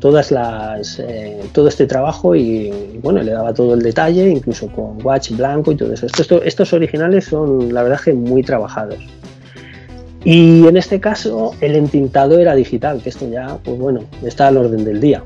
todas 0.00 0.30
las, 0.30 1.02
todo 1.52 1.68
este 1.68 1.86
trabajo 1.86 2.34
y, 2.34 2.70
bueno, 3.02 3.22
le 3.22 3.32
daba 3.32 3.52
todo 3.52 3.74
el 3.74 3.82
detalle, 3.82 4.30
incluso 4.30 4.68
con 4.68 5.04
watch 5.04 5.32
blanco 5.32 5.72
y 5.72 5.76
todo 5.76 5.92
eso. 5.92 6.06
estos 6.44 6.72
originales 6.72 7.26
son, 7.26 7.74
la 7.74 7.82
verdad, 7.82 8.00
que 8.00 8.14
muy 8.14 8.42
trabajados. 8.42 8.98
Y 10.24 10.66
en 10.66 10.76
este 10.76 11.00
caso 11.00 11.52
el 11.60 11.74
entintado 11.74 12.38
era 12.38 12.54
digital, 12.54 13.02
que 13.02 13.08
esto 13.08 13.28
ya, 13.28 13.58
pues 13.64 13.78
bueno, 13.78 14.04
está 14.24 14.48
al 14.48 14.56
orden 14.56 14.84
del 14.84 15.00
día. 15.00 15.24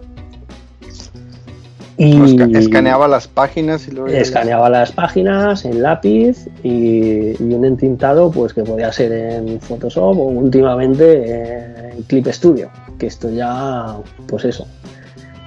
Y 1.98 2.38
escaneaba 2.56 3.08
las 3.08 3.26
páginas 3.26 3.88
y 3.88 3.92
luego 3.92 4.08
escaneaba 4.08 4.68
las 4.68 4.92
páginas 4.92 5.64
en 5.64 5.82
lápiz 5.82 6.46
y, 6.62 7.42
un 7.42 7.64
entintado 7.64 8.30
pues 8.30 8.52
que 8.52 8.62
podía 8.62 8.92
ser 8.92 9.12
en 9.12 9.60
Photoshop 9.60 10.18
o 10.18 10.24
últimamente 10.24 11.94
en 11.94 12.02
Clip 12.02 12.26
Studio, 12.28 12.68
que 12.98 13.06
esto 13.06 13.30
ya, 13.30 13.96
pues 14.26 14.44
eso, 14.44 14.66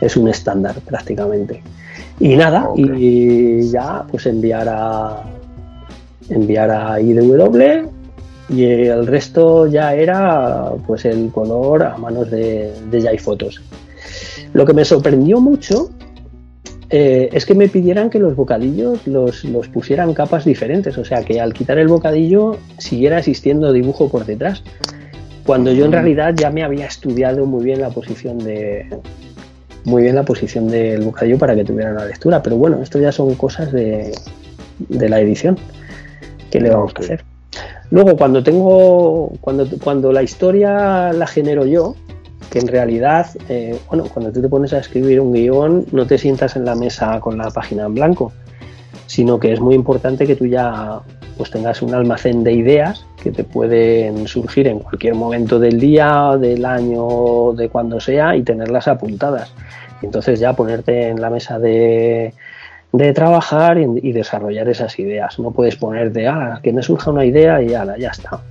es 0.01 0.17
un 0.17 0.27
estándar 0.27 0.75
prácticamente. 0.81 1.61
Y 2.19 2.35
nada, 2.35 2.69
y 2.75 3.69
ya 3.69 4.05
pues 4.09 4.25
enviar 4.25 4.67
a 4.69 5.23
enviar 6.29 6.71
a 6.71 6.99
IDW 6.99 7.89
y 8.49 8.63
el 8.63 9.05
resto 9.05 9.67
ya 9.67 9.93
era 9.93 10.71
pues 10.87 11.05
el 11.05 11.29
color 11.31 11.83
a 11.83 11.97
manos 11.97 12.31
de, 12.31 12.73
de 12.89 13.01
Jai 13.01 13.19
Fotos. 13.19 13.61
Lo 14.53 14.65
que 14.65 14.73
me 14.73 14.83
sorprendió 14.83 15.39
mucho 15.39 15.91
eh, 16.89 17.29
es 17.33 17.45
que 17.45 17.55
me 17.55 17.67
pidieran 17.67 18.09
que 18.09 18.19
los 18.19 18.35
bocadillos 18.35 19.05
los, 19.05 19.43
los, 19.43 19.67
pusieran 19.67 20.13
capas 20.13 20.45
diferentes, 20.45 20.97
o 20.97 21.05
sea 21.05 21.23
que 21.23 21.39
al 21.39 21.53
quitar 21.53 21.77
el 21.77 21.87
bocadillo 21.87 22.57
siguiera 22.77 23.19
existiendo 23.19 23.71
dibujo 23.71 24.09
por 24.09 24.25
detrás, 24.25 24.63
cuando 25.45 25.71
yo 25.71 25.85
en 25.85 25.91
realidad 25.91 26.33
ya 26.35 26.49
me 26.49 26.63
había 26.63 26.85
estudiado 26.85 27.45
muy 27.45 27.63
bien 27.63 27.81
la 27.81 27.89
posición 27.89 28.39
de 28.39 28.87
muy 29.85 30.03
bien 30.03 30.15
la 30.15 30.23
posición 30.23 30.67
del 30.67 31.01
bocadillo 31.01 31.37
para 31.37 31.55
que 31.55 31.63
tuviera 31.63 31.91
una 31.91 32.05
lectura, 32.05 32.43
pero 32.43 32.57
bueno, 32.57 32.81
esto 32.81 32.99
ya 32.99 33.11
son 33.11 33.33
cosas 33.35 33.71
de, 33.71 34.11
de 34.79 35.09
la 35.09 35.19
edición 35.19 35.57
que 36.51 36.59
le 36.59 36.69
vamos 36.69 36.93
a 36.95 36.99
hacer. 36.99 37.23
Luego, 37.91 38.15
cuando 38.17 38.43
tengo, 38.43 39.31
cuando, 39.41 39.67
cuando 39.83 40.11
la 40.11 40.21
historia 40.21 41.11
la 41.11 41.27
genero 41.27 41.65
yo, 41.65 41.95
que 42.49 42.59
en 42.59 42.67
realidad, 42.67 43.27
eh, 43.47 43.79
bueno, 43.87 44.05
cuando 44.11 44.31
tú 44.31 44.41
te 44.41 44.49
pones 44.49 44.73
a 44.73 44.79
escribir 44.79 45.21
un 45.21 45.33
guion, 45.33 45.85
no 45.91 46.05
te 46.05 46.17
sientas 46.17 46.55
en 46.55 46.65
la 46.65 46.75
mesa 46.75 47.19
con 47.19 47.37
la 47.37 47.49
página 47.51 47.85
en 47.85 47.95
blanco, 47.95 48.31
sino 49.05 49.39
que 49.39 49.53
es 49.53 49.59
muy 49.59 49.75
importante 49.75 50.25
que 50.25 50.35
tú 50.35 50.45
ya 50.45 51.01
pues 51.37 51.51
tengas 51.51 51.81
un 51.81 51.95
almacén 51.95 52.43
de 52.43 52.51
ideas 52.51 53.05
que 53.23 53.31
te 53.31 53.43
pueden 53.43 54.27
surgir 54.27 54.67
en 54.67 54.79
cualquier 54.79 55.15
momento 55.15 55.57
del 55.57 55.79
día, 55.79 56.37
del 56.37 56.65
año, 56.65 57.53
de 57.53 57.69
cuando 57.69 57.99
sea, 57.99 58.35
y 58.35 58.43
tenerlas 58.43 58.87
apuntadas. 58.87 59.53
Y 60.01 60.05
entonces 60.05 60.39
ya 60.39 60.53
ponerte 60.53 61.07
en 61.07 61.21
la 61.21 61.29
mesa 61.29 61.57
de, 61.57 62.33
de 62.91 63.13
trabajar 63.13 63.77
y, 63.77 64.11
desarrollar 64.11 64.67
esas 64.67 64.97
ideas. 64.99 65.39
No 65.39 65.51
puedes 65.51 65.75
ponerte, 65.75 66.27
ah, 66.27 66.59
que 66.61 66.73
me 66.73 66.81
surja 66.81 67.11
una 67.11 67.25
idea 67.25 67.61
y 67.61 67.69
ya, 67.69 67.85
ya 67.97 68.09
está. 68.09 68.41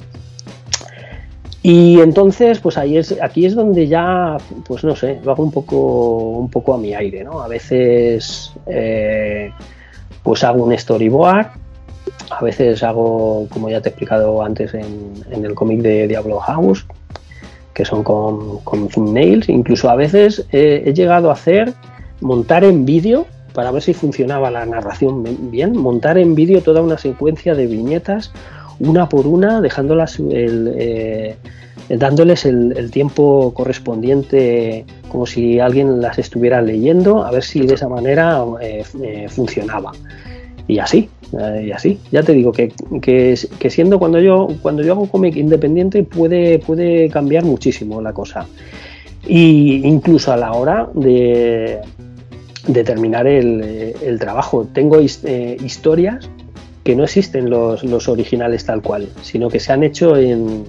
Y 1.62 2.00
entonces, 2.00 2.60
pues 2.60 2.78
ahí 2.78 2.96
es, 2.96 3.20
aquí 3.20 3.44
es 3.44 3.54
donde 3.54 3.88
ya, 3.88 4.36
pues 4.66 4.84
no 4.84 4.94
sé, 4.94 5.20
lo 5.24 5.32
hago 5.32 5.42
un 5.42 5.50
poco, 5.50 6.38
un 6.38 6.50
poco 6.50 6.74
a 6.74 6.78
mi 6.78 6.94
aire, 6.94 7.24
¿no? 7.24 7.40
A 7.40 7.48
veces, 7.48 8.52
eh, 8.66 9.50
pues 10.22 10.44
hago 10.44 10.64
un 10.64 10.76
storyboard, 10.76 11.46
a 12.30 12.44
veces 12.44 12.82
hago, 12.82 13.48
como 13.50 13.68
ya 13.68 13.80
te 13.80 13.88
he 13.88 13.90
explicado 13.90 14.42
antes 14.42 14.72
en, 14.74 15.12
el 15.30 15.54
cómic 15.54 15.80
de 15.80 16.06
Diablo 16.06 16.38
House, 16.38 16.86
que 17.74 17.84
son 17.84 18.04
con, 18.04 18.58
con 18.58 18.88
thumbnails, 18.88 19.48
incluso 19.48 19.90
a 19.90 19.96
veces 19.96 20.46
he 20.52 20.92
llegado 20.94 21.30
a 21.30 21.32
hacer, 21.32 21.72
montar 22.20 22.64
en 22.64 22.84
vídeo 22.84 23.26
para 23.52 23.72
ver 23.72 23.82
si 23.82 23.94
funcionaba 23.94 24.50
la 24.50 24.64
narración 24.66 25.24
bien, 25.50 25.76
montar 25.76 26.18
en 26.18 26.34
vídeo 26.34 26.60
toda 26.60 26.80
una 26.80 26.98
secuencia 26.98 27.54
de 27.54 27.66
viñetas, 27.66 28.32
una 28.80 29.08
por 29.08 29.26
una, 29.26 29.60
dejándolas 29.60 30.20
eh, 30.30 31.36
dándoles 31.88 32.44
el, 32.44 32.90
tiempo 32.90 33.52
correspondiente 33.54 34.84
como 35.08 35.26
si 35.26 35.58
alguien 35.58 36.00
las 36.00 36.18
estuviera 36.18 36.60
leyendo, 36.60 37.24
a 37.24 37.30
ver 37.30 37.42
si 37.42 37.66
de 37.66 37.74
esa 37.74 37.88
manera 37.88 38.44
eh, 38.60 38.84
eh, 39.02 39.26
funcionaba. 39.28 39.92
Y 40.66 40.80
así, 40.80 41.08
y 41.62 41.70
así. 41.70 41.98
Ya 42.12 42.22
te 42.22 42.34
digo 42.34 42.52
que, 42.52 42.70
que, 43.00 43.70
siendo 43.70 43.98
cuando 43.98 44.20
yo, 44.20 44.48
cuando 44.60 44.82
yo 44.82 44.92
hago 44.92 45.08
cómic 45.08 45.34
independiente 45.36 46.02
puede, 46.02 46.58
puede 46.58 47.08
cambiar 47.08 47.44
muchísimo 47.44 48.02
la 48.02 48.12
cosa. 48.12 48.46
Y 49.26 49.86
incluso 49.86 50.30
a 50.30 50.36
la 50.36 50.52
hora 50.52 50.90
de, 50.92 51.78
determinar 52.66 53.26
el, 53.26 53.94
el 54.02 54.18
trabajo. 54.18 54.66
Tengo 54.74 55.00
historias 55.00 56.28
que 56.88 56.96
no 56.96 57.04
existen 57.04 57.50
los, 57.50 57.84
los, 57.84 58.08
originales 58.08 58.64
tal 58.64 58.80
cual, 58.80 59.10
sino 59.20 59.50
que 59.50 59.60
se 59.60 59.74
han 59.74 59.82
hecho 59.82 60.16
en, 60.16 60.64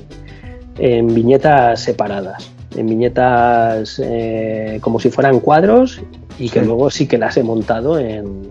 en 0.78 1.16
viñetas 1.16 1.80
separadas, 1.80 2.52
en 2.76 2.88
viñetas 2.88 4.02
eh, 4.04 4.80
como 4.82 5.00
si 5.00 5.12
fueran 5.12 5.40
cuadros 5.40 6.02
y 6.38 6.50
que 6.50 6.62
luego 6.62 6.90
sí 6.90 7.08
que 7.08 7.18
las 7.18 7.38
he 7.38 7.44
montado 7.44 7.98
en, 7.98 8.50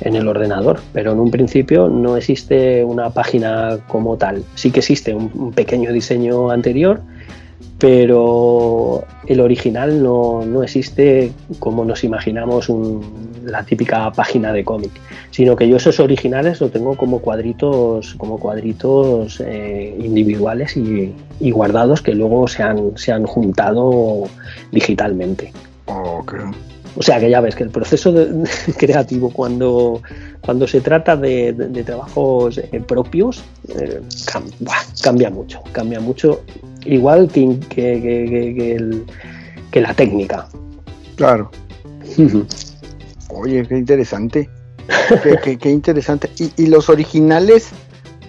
en 0.00 0.16
el 0.16 0.26
ordenador, 0.26 0.80
pero 0.92 1.12
en 1.12 1.20
un 1.20 1.30
principio 1.30 1.88
no 1.88 2.16
existe 2.16 2.82
una 2.82 3.10
página 3.10 3.78
como 3.86 4.16
tal. 4.16 4.42
Sí 4.56 4.72
que 4.72 4.80
existe 4.80 5.14
un 5.14 5.52
pequeño 5.52 5.92
diseño 5.92 6.50
anterior 6.50 7.02
pero 7.78 9.04
el 9.26 9.40
original 9.40 10.02
no, 10.02 10.62
existe 10.62 11.32
como 11.58 11.84
nos 11.84 12.04
imaginamos 12.04 12.68
la 13.46 13.64
típica 13.64 14.10
página 14.12 14.52
de 14.52 14.64
cómic, 14.64 14.92
sino 15.30 15.56
que 15.56 15.68
yo 15.68 15.76
esos 15.76 16.00
originales 16.00 16.60
lo 16.60 16.70
tengo 16.70 16.96
como 16.96 17.20
cuadritos, 17.20 18.14
como 18.14 18.38
cuadritos 18.38 19.40
eh, 19.40 19.96
individuales 19.98 20.76
y, 20.76 21.14
guardados 21.50 22.02
que 22.02 22.14
luego 22.14 22.48
se 22.48 22.62
han, 22.62 22.96
se 22.96 23.12
han 23.12 23.26
juntado 23.26 24.24
digitalmente. 24.72 25.52
O 26.96 27.02
sea 27.02 27.18
que 27.18 27.28
ya 27.28 27.40
ves 27.40 27.54
que 27.54 27.64
el 27.64 27.70
proceso 27.70 28.14
creativo 28.78 29.30
cuando, 29.30 30.00
cuando 30.40 30.66
se 30.66 30.80
trata 30.80 31.16
de, 31.16 31.52
trabajos 31.84 32.58
eh, 32.58 32.80
propios 32.86 33.42
eh, 33.68 34.00
cambia 35.02 35.30
mucho, 35.30 35.62
cambia 35.72 36.00
mucho 36.00 36.42
igual 36.84 37.28
que, 37.28 37.58
que, 39.70 39.80
la 39.80 39.94
técnica. 39.94 40.48
Claro. 41.16 41.50
Oye, 43.34 43.66
qué 43.66 43.76
interesante. 43.76 44.48
qué, 45.60 45.70
interesante. 45.70 46.30
¿Y, 46.56 46.66
los 46.66 46.88
originales, 46.88 47.70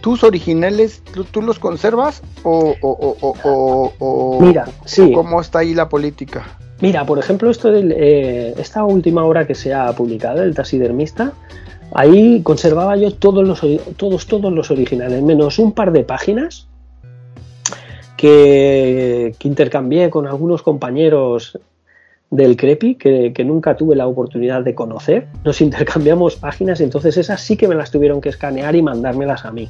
tus 0.02 0.24
originales, 0.24 1.02
tú, 1.32 1.42
los 1.42 1.60
conservas 1.60 2.22
o, 2.44 2.76
o, 2.82 4.40
Mira, 4.42 4.66
sí. 4.86 5.12
cómo 5.14 5.42
está 5.42 5.60
ahí 5.60 5.74
la 5.74 5.90
política? 5.90 6.58
Mira, 6.82 7.06
por 7.06 7.20
ejemplo, 7.20 7.50
esto 7.50 7.72
de 7.72 7.96
eh, 7.98 8.54
esta 8.58 8.84
última 8.84 9.24
obra 9.24 9.48
que 9.48 9.56
se 9.56 9.74
ha 9.74 9.94
publicado, 9.94 10.44
el 10.44 10.54
taxidermista, 10.54 11.34
ahí 11.94 12.42
conservaba 12.44 12.98
yo 12.98 13.14
todos 13.14 13.48
los, 13.48 13.62
todos, 13.96 14.28
todos 14.28 14.52
los 14.52 14.72
originales, 14.72 15.24
menos 15.24 15.60
un 15.60 15.72
par 15.72 15.92
de 15.92 16.04
páginas 16.04 16.68
que, 18.18 19.36
intercambié 19.44 20.10
con 20.10 20.28
algunos 20.28 20.62
compañeros 20.62 21.60
del 22.32 22.58
Crepi 22.58 22.96
que, 22.96 23.34
nunca 23.46 23.76
tuve 23.76 23.96
la 23.96 24.08
oportunidad 24.08 24.64
de 24.64 24.76
conocer. 24.76 25.28
Nos 25.44 25.62
intercambiamos 25.62 26.36
páginas, 26.36 26.82
entonces 26.82 27.18
esas 27.18 27.42
sí 27.42 27.58
que 27.58 27.68
me 27.68 27.76
las 27.76 27.92
tuvieron 27.92 28.22
que 28.22 28.30
escanear 28.30 28.76
y 28.76 28.82
mandármelas 28.82 29.46
a 29.46 29.52
mí. 29.52 29.70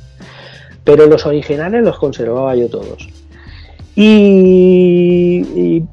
Pero 0.83 1.07
los 1.07 1.25
originales 1.25 1.83
los 1.83 1.97
conservaba 1.97 2.55
yo 2.55 2.69
todos. 2.69 3.09
Y, 3.95 5.83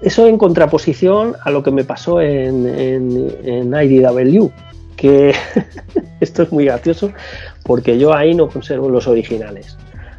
eso 0.00 0.28
en 0.28 0.38
contraposición 0.38 1.34
a 1.42 1.50
lo 1.50 1.62
que 1.62 1.72
me 1.72 1.82
pasó 1.82 2.20
en, 2.20 2.66
en, 2.66 3.74
IDW, 3.74 4.50
que 4.96 5.34
esto 6.20 6.42
es 6.44 6.52
muy 6.52 6.66
gracioso 6.66 7.12
porque 7.64 7.98
yo 7.98 8.14
ahí 8.14 8.34
no 8.34 8.48
conservo 8.48 8.88
los 8.88 9.08
originales. 9.08 9.76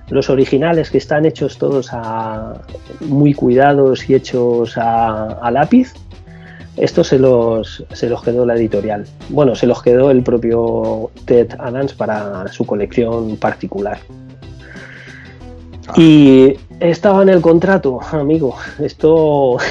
Los 0.10 0.30
originales 0.30 0.90
que 0.90 0.98
están 0.98 1.26
hechos 1.26 1.58
todos 1.58 1.90
a, 1.92 2.62
muy 3.02 3.34
cuidados 3.34 4.10
y 4.10 4.16
hechos 4.16 4.74
a, 4.78 5.50
lápiz, 5.52 5.94
estos 6.78 7.08
se 7.08 7.20
los, 7.20 7.84
se 7.94 8.10
los 8.10 8.24
quedó 8.24 8.46
la 8.46 8.56
editorial. 8.56 9.06
Bueno, 9.30 9.56
se 9.56 9.68
los 9.68 9.82
quedó 9.84 10.12
el 10.12 10.24
propio 10.24 11.12
Ted 11.26 11.50
Adams 11.60 11.94
para 11.94 12.48
su 12.48 12.66
colección 12.66 13.38
particular. 13.38 14.00
Ah. 15.88 15.94
Y 15.98 16.58
estaba 16.80 17.24
en 17.24 17.30
el 17.30 17.42
contrato, 17.42 18.00
amigo. 18.12 18.56
Esto. 18.80 19.58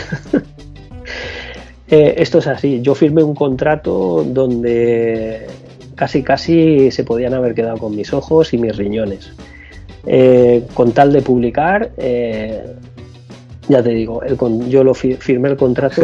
Eh, 1.91 2.17
esto 2.19 2.39
es 2.39 2.47
así. 2.47 2.83
Yo 2.83 2.95
firmé 2.95 3.23
un 3.23 3.35
contrato 3.35 4.23
donde 4.23 5.47
casi 5.95 6.23
casi 6.23 6.91
se 6.91 7.03
podían 7.03 7.33
haber 7.33 7.55
quedado 7.55 7.79
con 7.79 7.97
mis 7.97 8.13
ojos 8.13 8.53
y 8.53 8.59
mis 8.59 8.77
riñones. 8.77 9.33
Eh, 10.11 10.67
con 10.73 10.93
tal 10.93 11.13
de 11.13 11.21
publicar, 11.21 11.91
eh, 11.99 12.65
ya 13.69 13.83
te 13.83 13.91
digo, 13.91 14.23
yo 14.67 14.83
lo 14.83 14.95
firmé 14.95 15.51
el 15.51 15.57
contrato 15.59 16.03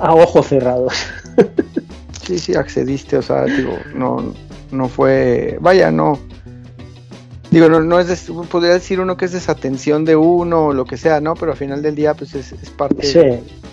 a, 0.00 0.14
ojos 0.14 0.48
cerrados. 0.48 0.92
sí, 2.26 2.40
sí, 2.40 2.56
accediste, 2.56 3.16
o 3.18 3.22
sea, 3.22 3.44
digo, 3.44 3.78
no, 3.94 4.34
no 4.72 4.88
fue, 4.88 5.58
vaya, 5.60 5.92
no, 5.92 6.18
Digo, 7.50 7.68
no, 7.68 7.80
no 7.80 8.00
es, 8.00 8.30
podría 8.50 8.72
decir 8.72 9.00
uno 9.00 9.16
que 9.16 9.26
es 9.26 9.32
desatención 9.32 10.04
de 10.04 10.16
uno 10.16 10.66
o 10.66 10.72
lo 10.72 10.84
que 10.84 10.96
sea, 10.96 11.20
¿no? 11.20 11.34
Pero 11.34 11.52
al 11.52 11.58
final 11.58 11.82
del 11.82 11.94
día, 11.94 12.14
pues 12.14 12.34
es, 12.34 12.52
parte 12.76 13.06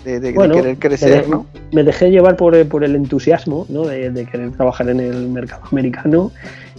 de, 0.04 0.32
querer 0.32 0.78
crecer, 0.78 1.28
¿no? 1.28 1.46
Me 1.72 1.82
dejé 1.82 2.10
llevar 2.10 2.36
por, 2.36 2.54
el 2.54 2.94
entusiasmo, 2.94 3.66
¿no? 3.68 3.84
De, 3.84 4.26
querer 4.30 4.52
trabajar 4.52 4.88
en 4.90 5.00
el 5.00 5.28
mercado 5.28 5.62
americano 5.70 6.30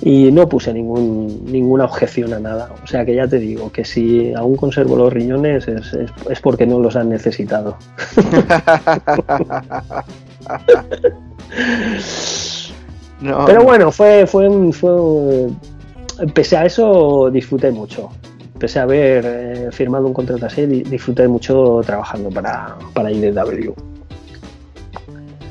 y 0.02 0.32
no 0.32 0.48
puse 0.48 0.74
ningún, 0.74 1.44
ninguna 1.46 1.86
objeción 1.86 2.34
a 2.34 2.40
nada. 2.40 2.70
O 2.84 2.88
sea 2.88 3.06
que 3.06 3.16
ya 3.16 3.28
te 3.28 3.40
digo 3.40 3.72
que 3.72 3.84
si 3.84 4.34
aún 4.34 4.56
conservo 4.56 4.96
los 4.96 5.12
riñones 5.12 5.68
es, 5.68 5.94
es 5.94 6.42
porque 6.42 6.66
no 6.66 6.80
los 6.80 6.96
han 6.96 7.10
necesitado. 7.10 7.78
Pero 13.20 13.64
bueno, 13.64 13.92
fue, 13.92 14.28
fue, 14.28 14.50
fue 14.74 15.50
pese 16.34 16.58
a 16.58 16.66
eso 16.66 17.30
disfruté 17.32 17.72
mucho. 17.72 18.10
Pese 18.60 18.80
a 18.80 18.84
haber 18.84 19.26
eh, 19.26 19.70
firmado 19.72 20.08
un 20.08 20.14
contrato 20.14 20.46
así, 20.46 20.66
disfruté 20.66 21.28
mucho 21.28 21.82
trabajando 21.86 22.30
para, 22.30 22.78
para 22.94 23.12
IDW. 23.12 23.74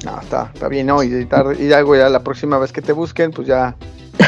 No, 0.04 0.20
está, 0.20 0.50
está 0.52 0.68
bien, 0.68 0.86
¿no? 0.86 1.02
Y, 1.02 1.28
y 1.58 1.72
algo 1.72 1.96
ya 1.96 2.08
la 2.08 2.22
próxima 2.22 2.58
vez 2.58 2.72
que 2.72 2.82
te 2.82 2.92
busquen, 2.92 3.30
pues 3.30 3.46
ya 3.48 3.76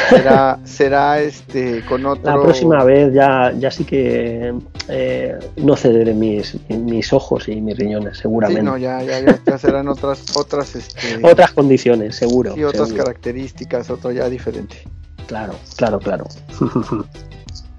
será, 0.08 0.58
será 0.64 1.20
este 1.20 1.84
con 1.84 2.04
otro. 2.06 2.24
La 2.24 2.42
próxima 2.42 2.84
vez 2.84 3.12
ya, 3.12 3.52
ya 3.58 3.70
sí 3.70 3.84
que 3.84 4.54
eh, 4.88 5.38
no 5.56 5.76
cederé 5.76 6.14
mis, 6.14 6.56
mis 6.68 7.12
ojos 7.12 7.48
y 7.48 7.60
mis 7.60 7.76
riñones, 7.76 8.18
seguramente. 8.18 8.60
Sí, 8.60 8.66
no, 8.66 8.78
ya, 8.78 9.02
ya, 9.02 9.20
ya, 9.20 9.58
serán 9.58 9.88
otras, 9.88 10.36
otras, 10.36 10.74
este, 10.76 11.18
otras 11.22 11.52
condiciones, 11.52 12.16
seguro. 12.16 12.54
Y 12.56 12.64
otras 12.64 12.92
características, 12.92 13.90
otro 13.90 14.12
ya 14.12 14.28
diferente. 14.28 14.82
Claro, 15.26 15.54
claro, 15.76 15.98
claro. 15.98 16.26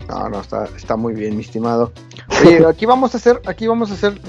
No, 0.08 0.30
no, 0.30 0.40
está, 0.40 0.70
está 0.78 0.96
muy 0.96 1.14
bien, 1.14 1.36
mi 1.36 1.42
estimado. 1.42 1.92
Oye, 2.42 2.66
aquí 2.68 2.86
vamos 2.86 3.14
a 3.14 3.18
hacer, 3.18 3.42
aquí 3.46 3.68
vamos 3.68 3.92
a 3.92 3.96
hacer 3.96 4.22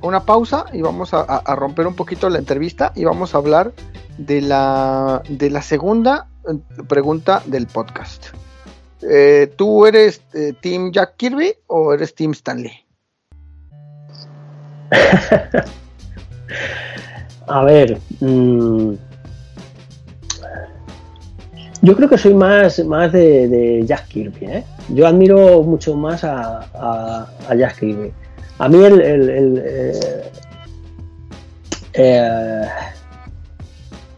una 0.00 0.24
pausa 0.24 0.64
y 0.72 0.80
vamos 0.80 1.12
a, 1.12 1.42
romper 1.56 1.86
un 1.86 1.94
poquito 1.94 2.30
la 2.30 2.38
entrevista 2.38 2.92
y 2.94 3.04
vamos 3.04 3.34
a 3.34 3.38
hablar 3.38 3.74
de 4.16 4.40
la, 4.40 5.22
de 5.28 5.50
la 5.50 5.60
segunda 5.60 6.28
eh, 6.48 6.58
pregunta 6.88 7.42
del 7.46 7.66
podcast. 7.66 8.28
Eh, 9.02 9.52
¿Tú 9.56 9.84
eres 9.84 10.22
eh, 10.32 10.54
Team 10.60 10.90
Jack 10.90 11.16
Kirby 11.16 11.52
o 11.66 11.92
eres 11.92 12.14
Team 12.14 12.30
Stanley? 12.30 12.72
a 17.46 17.64
ver, 17.64 18.00
mmm, 18.20 18.94
yo 21.82 21.96
creo 21.96 22.08
que 22.08 22.18
soy 22.18 22.34
más, 22.34 22.84
más 22.84 23.12
de, 23.12 23.82
Jack 23.86 24.08
Kirby. 24.08 24.46
¿eh? 24.46 24.64
Yo 24.88 25.06
admiro 25.06 25.62
mucho 25.62 25.94
más 25.96 26.24
a, 26.24 27.28
Jack 27.56 27.80
Kirby. 27.80 28.12
A 28.58 28.68
mí 28.68 28.82
el, 28.84 29.62
eh, 31.94 32.68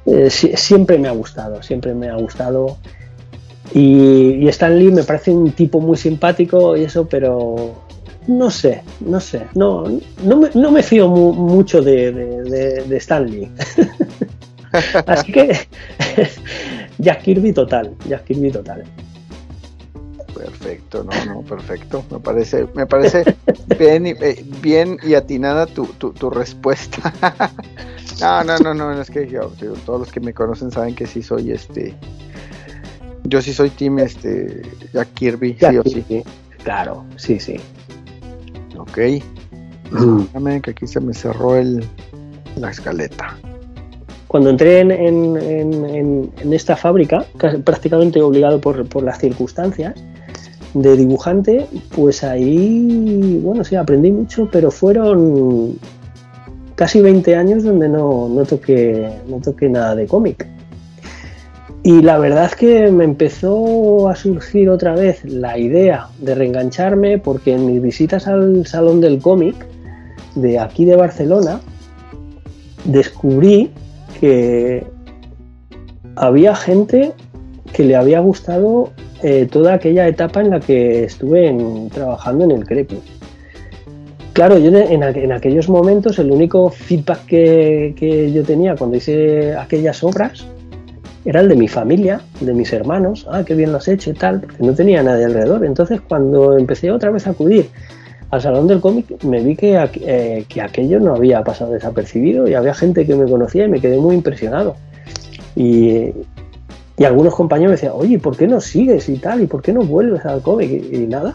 eh, 0.06 0.30
siempre 0.30 0.98
me 0.98 1.08
ha 1.08 1.12
gustado, 1.12 1.62
siempre 1.62 1.94
me 1.94 2.08
ha 2.08 2.16
gustado. 2.16 2.78
Y, 3.74 4.44
y, 4.44 4.48
Stan 4.48 4.78
Lee 4.78 4.90
me 4.90 5.02
parece 5.02 5.30
un 5.30 5.52
tipo 5.52 5.80
muy 5.80 5.96
simpático 5.96 6.76
y 6.76 6.84
eso, 6.84 7.06
pero 7.06 7.74
no 8.26 8.50
sé, 8.50 8.82
no 9.00 9.20
sé, 9.20 9.42
no, 9.54 9.84
no, 10.22 10.70
me, 10.70 10.82
fío 10.82 11.08
mucho 11.08 11.82
de, 11.82 12.12
de, 12.12 12.84
de 12.84 12.96
Stan 12.96 13.30
Lee. 13.30 13.50
Así 15.06 15.32
que 15.32 15.56
Jack 16.98 17.22
Kirby 17.22 17.52
total, 17.52 17.94
Jack 18.08 18.24
Kirby 18.24 18.50
total. 18.50 18.84
Perfecto, 20.34 21.04
no, 21.04 21.24
no, 21.24 21.42
perfecto. 21.42 22.04
Me 22.10 22.20
parece, 22.20 22.66
me 22.74 22.86
parece 22.86 23.36
bien, 23.78 24.06
y, 24.06 24.10
eh, 24.10 24.44
bien 24.62 24.98
y 25.02 25.14
atinada 25.14 25.66
tu, 25.66 25.86
tu, 25.86 26.30
respuesta. 26.30 27.12
no, 28.20 28.44
no, 28.44 28.58
no, 28.58 28.74
no, 28.74 29.00
es 29.00 29.10
que 29.10 29.28
yo, 29.28 29.52
todos 29.84 30.00
los 30.00 30.12
que 30.12 30.20
me 30.20 30.32
conocen 30.32 30.70
saben 30.70 30.94
que 30.94 31.06
sí 31.06 31.22
soy 31.22 31.52
este. 31.52 31.94
Yo 33.24 33.42
sí 33.42 33.52
soy 33.52 33.70
team 33.70 33.98
este 33.98 34.62
Jack 34.92 35.12
Kirby, 35.14 35.56
sí 35.58 35.76
o 35.76 35.82
sí. 35.82 36.24
Claro, 36.62 37.04
sí, 37.16 37.38
sí. 37.38 37.56
Ok. 38.76 38.98
Déjame 39.90 40.60
que 40.60 40.70
aquí 40.70 40.86
se 40.86 41.00
me 41.00 41.14
cerró 41.14 41.56
el 41.56 41.84
la 42.56 42.70
escaleta 42.70 43.36
cuando 44.28 44.50
entré 44.50 44.80
en, 44.80 46.30
esta 46.52 46.76
fábrica, 46.76 47.24
prácticamente 47.64 48.20
obligado 48.20 48.60
por, 48.60 49.02
las 49.02 49.18
circunstancias 49.18 49.94
de 50.74 50.96
dibujante, 50.96 51.66
pues 51.94 52.22
ahí, 52.22 53.40
bueno, 53.42 53.64
sí, 53.64 53.74
aprendí 53.74 54.12
mucho, 54.12 54.48
pero 54.52 54.70
fueron 54.70 55.78
casi 56.74 57.00
20 57.00 57.34
años 57.36 57.64
donde 57.64 57.88
no, 57.88 58.28
no, 58.28 58.44
toqué, 58.44 59.08
no 59.26 59.40
toqué 59.40 59.70
nada 59.70 59.96
de 59.96 60.06
cómic. 60.06 60.46
Y 61.82 62.02
la 62.02 62.18
verdad 62.18 62.44
es 62.44 62.54
que 62.54 62.90
me 62.90 63.04
empezó 63.04 64.10
a 64.10 64.14
surgir 64.14 64.68
otra 64.68 64.94
vez 64.94 65.24
la 65.24 65.56
idea 65.56 66.08
de 66.18 66.34
reengancharme 66.34 67.16
porque 67.18 67.54
en 67.54 67.64
mis 67.64 67.80
visitas 67.80 68.26
al 68.26 68.66
Salón 68.66 69.00
del 69.00 69.20
Cómic 69.20 69.54
de 70.34 70.58
aquí 70.58 70.84
de 70.84 70.96
Barcelona 70.96 71.60
descubrí 72.84 73.70
que 74.20 74.84
había 76.16 76.54
gente 76.54 77.12
que 77.72 77.84
le 77.84 77.96
había 77.96 78.20
gustado 78.20 78.90
eh, 79.22 79.48
toda 79.50 79.74
aquella 79.74 80.06
etapa 80.06 80.40
en 80.40 80.50
la 80.50 80.60
que 80.60 81.04
estuve 81.04 81.56
trabajando 81.92 82.44
en 82.44 82.52
el 82.52 82.64
Crepi. 82.64 83.00
Claro, 84.32 84.58
yo 84.58 84.70
en, 84.70 85.32
aquellos 85.32 85.68
momentos 85.68 86.18
el 86.20 86.30
único 86.30 86.70
feedback 86.70 87.26
que, 87.26 88.30
yo 88.32 88.44
tenía 88.44 88.76
cuando 88.76 88.96
hice 88.96 89.56
aquellas 89.56 90.04
obras 90.04 90.46
era 91.24 91.40
el 91.40 91.48
de 91.48 91.56
mi 91.56 91.66
familia, 91.66 92.20
de 92.40 92.54
mis 92.54 92.72
hermanos, 92.72 93.26
ah, 93.28 93.42
qué 93.44 93.54
bien 93.54 93.72
lo 93.72 93.78
has 93.78 93.88
hecho 93.88 94.10
y 94.10 94.14
tal, 94.14 94.40
porque 94.40 94.62
no 94.62 94.72
tenía 94.74 95.02
nadie 95.02 95.24
alrededor. 95.24 95.64
Entonces 95.64 96.00
cuando 96.00 96.56
empecé 96.56 96.92
otra 96.92 97.10
vez 97.10 97.26
a 97.26 97.30
acudir 97.30 97.68
al 98.30 98.42
Salón 98.42 98.66
del 98.66 98.80
Cómic 98.80 99.22
me 99.24 99.42
vi 99.42 99.56
que, 99.56 99.78
eh, 100.00 100.44
que 100.48 100.60
aquello 100.60 101.00
no 101.00 101.14
había 101.14 101.42
pasado 101.42 101.72
desapercibido 101.72 102.46
y 102.46 102.54
había 102.54 102.74
gente 102.74 103.06
que 103.06 103.14
me 103.14 103.30
conocía 103.30 103.64
y 103.64 103.68
me 103.68 103.80
quedé 103.80 103.98
muy 103.98 104.14
impresionado. 104.14 104.76
Y, 105.56 106.12
y 106.98 107.04
algunos 107.04 107.34
compañeros 107.34 107.70
me 107.70 107.76
decían, 107.76 107.92
oye, 107.94 108.18
¿por 108.18 108.36
qué 108.36 108.46
no 108.46 108.60
sigues 108.60 109.08
y 109.08 109.16
tal? 109.16 109.42
¿Y 109.42 109.46
por 109.46 109.62
qué 109.62 109.72
no 109.72 109.82
vuelves 109.82 110.26
al 110.26 110.42
cómic? 110.42 110.70
Y, 110.70 111.06
nada. 111.06 111.34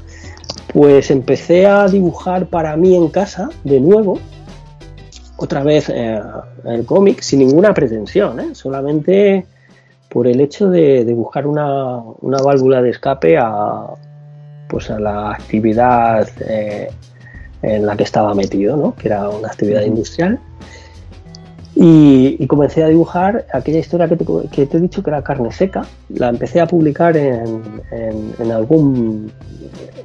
Pues 0.72 1.10
empecé 1.10 1.66
a 1.66 1.88
dibujar 1.88 2.48
para 2.48 2.76
mí 2.78 2.96
en 2.96 3.08
casa 3.10 3.50
de 3.64 3.80
nuevo, 3.80 4.20
otra 5.38 5.64
vez 5.64 5.90
eh, 5.90 6.20
el 6.66 6.86
cómic, 6.86 7.22
sin 7.22 7.40
ninguna 7.40 7.74
pretensión, 7.74 8.40
¿eh? 8.40 8.56
solamente 8.56 9.46
por 10.10 10.28
el 10.28 10.42
hecho 10.42 10.70
de, 10.70 11.06
de 11.06 11.14
buscar 11.14 11.48
una, 11.48 11.98
una 12.22 12.38
válvula 12.38 12.82
de 12.82 12.92
escape 12.92 13.38
a, 13.38 13.88
pues 14.74 14.90
a 14.90 15.00
la 15.00 15.34
actividad 15.34 16.28
eh, 16.48 16.90
en 17.62 17.86
la 17.86 17.96
que 17.96 18.02
estaba 18.02 18.34
metido, 18.34 18.76
¿no? 18.76 18.96
que 18.96 19.08
era 19.08 19.30
una 19.30 19.48
actividad 19.48 19.84
industrial. 19.84 20.40
Y, 21.76 22.48
comencé 22.48 22.84
a 22.84 22.88
dibujar 22.88 23.46
aquella 23.54 23.78
historia 23.78 24.08
que 24.08 24.16
te, 24.66 24.78
he 24.78 24.80
dicho 24.80 25.04
que 25.04 25.12
era 25.12 25.24
carne 25.24 25.52
seca. 25.52 25.86
La 26.10 26.30
empecé 26.30 26.60
a 26.60 26.66
publicar 26.66 27.16
en, 27.16 28.52
algún, 28.52 29.32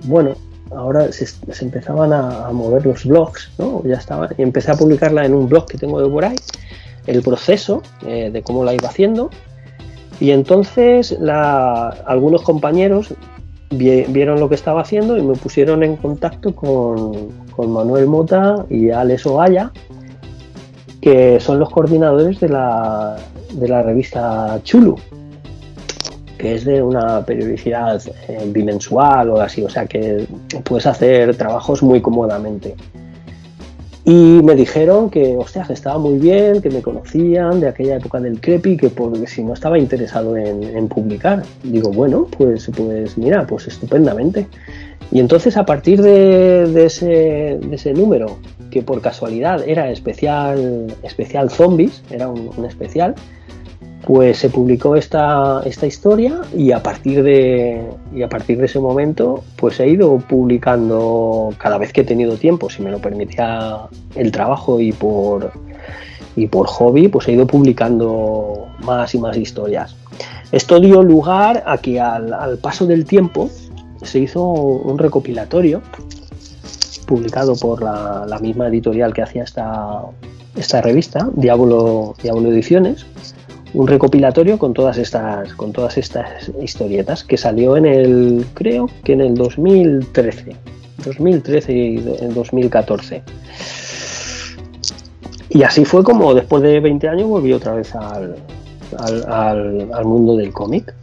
bueno, 0.05 0.35
ahora 0.71 1.11
se, 1.13 1.27
empezaban 1.65 2.13
a, 2.13 2.51
mover 2.53 2.85
los 2.85 3.07
blogs, 3.07 3.51
¿no? 3.59 3.83
Ya 3.85 3.97
estaba, 3.97 4.29
y 4.37 4.43
empecé 4.43 4.71
a 4.71 4.75
publicarla 4.75 5.25
en 5.25 5.33
un 5.33 5.49
blog 5.49 5.67
que 5.67 5.79
tengo 5.79 5.99
de 6.03 6.11
por 6.11 6.27
ahí, 6.27 6.37
el 7.07 7.23
proceso 7.23 7.83
eh, 8.07 8.31
de 8.31 8.43
cómo 8.43 8.65
la 8.65 8.75
iba 8.75 8.89
haciendo. 8.89 9.31
Y 10.21 10.31
entonces 10.33 11.17
algunos 12.07 12.43
compañeros 12.43 13.15
vieron 13.71 14.41
lo 14.41 14.49
que 14.49 14.55
estaba 14.55 14.81
haciendo 14.81 15.17
y 15.17 15.23
me 15.23 15.35
pusieron 15.35 15.83
en 15.83 15.97
contacto 15.97 16.55
con, 16.55 17.29
con 17.55 17.73
Manuel 17.73 18.07
Mota 18.07 18.65
y 18.71 18.91
Alex 18.91 19.27
Ogaya, 19.27 19.73
que 21.01 21.39
son 21.41 21.59
los 21.59 21.71
coordinadores 21.71 22.41
de 22.41 22.49
la, 22.49 23.17
de 23.53 23.69
la 23.69 23.83
revista 23.83 24.61
Chulu, 24.63 24.97
que 26.39 26.55
es 26.55 26.65
de 26.65 26.83
una 26.83 27.25
periodicidad 27.25 28.01
eh, 28.29 28.45
bimensual 28.47 29.31
o 29.31 29.41
así, 29.41 29.63
o 29.63 29.69
sea 29.69 29.87
que 29.87 30.27
puedes 30.65 30.87
hacer 30.87 31.37
trabajos 31.37 31.83
muy 31.83 32.01
cómodamente. 32.01 32.75
Y 34.09 34.41
me 34.43 34.55
dijeron 34.55 35.11
que, 35.11 35.37
hostia, 35.37 35.65
que 35.65 35.75
estaba 35.75 35.99
muy 35.99 36.17
bien, 36.17 36.63
que 36.63 36.71
me 36.71 36.81
conocían 36.81 37.61
de 37.61 37.69
aquella 37.69 37.97
época 37.97 38.19
del 38.19 38.41
Crepi, 38.41 38.79
que 38.79 38.89
porque 38.89 39.27
si 39.27 39.45
no 39.45 39.53
estaba 39.53 39.79
interesado 39.79 40.35
en, 40.35 40.89
publicar. 40.89 41.43
Digo, 41.63 41.91
bueno, 41.93 42.27
pues, 42.39 42.71
pues 42.75 43.19
mira, 43.19 43.47
pues 43.47 43.67
estupendamente. 43.67 44.47
Y 45.13 45.21
entonces 45.21 45.59
a 45.59 45.67
partir 45.67 46.01
de, 46.01 46.87
ese, 46.87 47.93
número, 47.93 48.39
que 48.71 48.81
por 48.81 49.03
casualidad 49.03 49.63
era 49.69 49.91
especial, 49.91 50.87
especial 51.03 51.51
zombies, 51.51 52.03
era 52.11 52.29
un 52.31 52.65
especial, 52.65 53.15
pues 54.07 54.39
se 54.39 54.49
publicó 54.49 54.97
esta, 54.97 55.63
esta 55.65 55.87
historia 55.87 56.41
y 56.57 56.73
a 56.73 56.83
partir 56.83 57.23
de 57.23 57.85
y 58.15 58.23
a 58.23 58.29
partir 58.29 58.59
de 58.59 58.67
ese 58.67 58.79
momento 58.79 59.45
pues 59.57 59.81
he 59.81 59.89
ido 59.89 60.19
publicando 60.19 61.51
cada 61.59 61.79
vez 61.79 61.93
que 61.93 62.03
he 62.03 62.05
tenido 62.05 62.37
tiempo 62.37 62.71
si 62.71 62.83
me 62.83 62.91
lo 62.91 63.01
permitía 63.01 63.81
el 64.15 64.31
trabajo 64.31 64.81
y 64.81 64.93
por 64.93 65.53
y 66.37 66.47
por 66.47 66.67
hobby 66.69 67.09
pues 67.09 67.29
he 67.29 67.33
ido 67.33 67.47
publicando 67.47 68.69
más 68.85 69.15
y 69.15 69.19
más 69.19 69.37
historias. 69.37 69.97
Esto 70.53 70.81
dio 70.81 71.03
lugar 71.03 71.63
a 71.67 71.77
que 71.79 72.01
al, 72.01 72.59
paso 72.63 72.87
del 72.87 73.05
tiempo 73.05 73.51
se 74.03 74.21
hizo 74.21 74.43
un 74.43 74.97
recopilatorio 74.99 75.83
publicado 77.07 77.57
por 77.57 77.83
la, 77.83 78.25
la 78.27 78.39
misma 78.39 78.69
editorial 78.69 79.13
que 79.13 79.23
hacía 79.23 79.43
esta, 79.43 80.03
esta 80.57 80.81
revista 80.81 81.29
Diablo, 81.35 82.15
Diablo 82.23 82.51
Ediciones 82.51 83.05
un 83.75 83.87
recopilatorio 83.87 84.59
con 84.59 84.73
todas 84.73 84.99
estas 84.99 85.53
con 85.55 85.73
todas 85.73 85.99
estas 85.99 86.51
historietas 86.63 87.25
que 87.25 87.37
salió 87.37 87.77
en 87.77 87.87
el 87.87 88.47
creo 88.55 88.89
que 89.05 89.13
en 89.13 89.21
el 89.21 89.35
2013 89.35 90.57
2013 91.05 91.73
y 91.73 91.97
2014 92.35 93.23
y 95.51 95.63
así 95.63 95.85
fue 95.85 96.05
como 96.05 96.35
después 96.35 96.63
de 96.63 96.79
20 96.81 97.09
años 97.09 97.29
volví 97.29 97.53
otra 97.53 97.73
vez 97.75 97.95
al, 97.95 98.37
al, 98.97 100.05
mundo 100.05 100.37
del 100.37 100.53
cómic. 100.53 100.95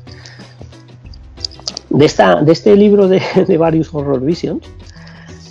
De, 1.90 2.06
esta, 2.06 2.42
de 2.42 2.52
este 2.52 2.76
libro 2.76 3.08
de, 3.08 3.22
de 3.48 3.58
varios 3.58 3.94
horror 3.94 4.22
visions 4.22 4.64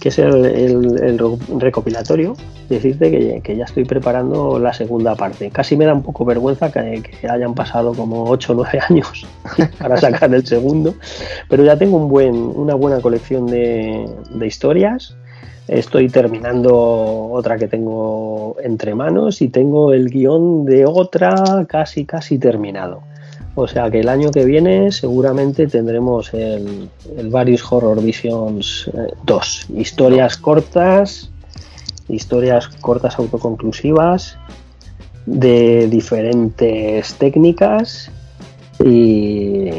que 0.05 0.11
es 0.11 0.19
el, 0.19 1.39
recopilatorio, 1.57 2.35
decirte 2.69 3.41
que, 3.43 3.57
ya 3.57 3.65
estoy 3.65 3.87
preparando 3.87 4.59
la 4.59 4.75
segunda 4.75 5.15
parte. 5.15 5.49
Casi 5.49 5.79
me 5.79 5.87
da 5.87 5.95
un 5.95 6.03
poco 6.03 6.27
vergüenza 6.27 6.71
que, 6.71 7.03
hayan 7.27 7.55
pasado 7.55 7.95
como 7.95 8.25
8 8.25 8.53
o 8.53 8.57
9 8.57 8.81
años 8.91 9.27
para 9.79 9.97
sacar 9.97 10.35
el 10.35 10.47
segundo, 10.47 10.95
pero 11.49 11.65
ya 11.65 11.79
tengo 11.79 11.97
un 11.97 12.11
buen, 12.11 12.35
una 12.35 12.75
buena 12.75 13.01
colección 13.01 13.47
de, 13.47 14.05
de 14.29 14.47
historias. 14.47 15.17
Estoy 15.69 16.11
terminando 16.11 17.31
otra 17.33 17.57
que 17.57 17.67
tengo 17.67 18.57
entre 18.63 18.95
manos 18.95 19.41
y 19.41 19.49
tengo 19.49 19.95
el 19.95 20.11
guion 20.11 20.67
de 20.67 20.85
otra 20.85 21.65
casi, 21.67 22.05
casi 22.05 22.39
terminado. 22.39 23.01
O 23.57 23.69
sea 23.69 23.91
que 23.91 24.01
el 24.01 24.09
año 24.09 24.31
que 24.31 24.45
viene 24.45 24.91
seguramente 24.91 25.69
tendremos 25.69 26.35
el, 26.35 26.91
Various 27.31 27.65
Horror 27.71 28.03
Visions 28.03 28.91
2. 29.25 29.67
Eh, 29.71 29.81
historias 29.81 30.37
cortas, 30.37 31.31
historias 32.09 32.67
cortas 32.69 33.17
autoconclusivas 33.19 34.37
de 35.27 35.87
diferentes 35.89 37.15
técnicas 37.15 38.11
y, 38.85 39.71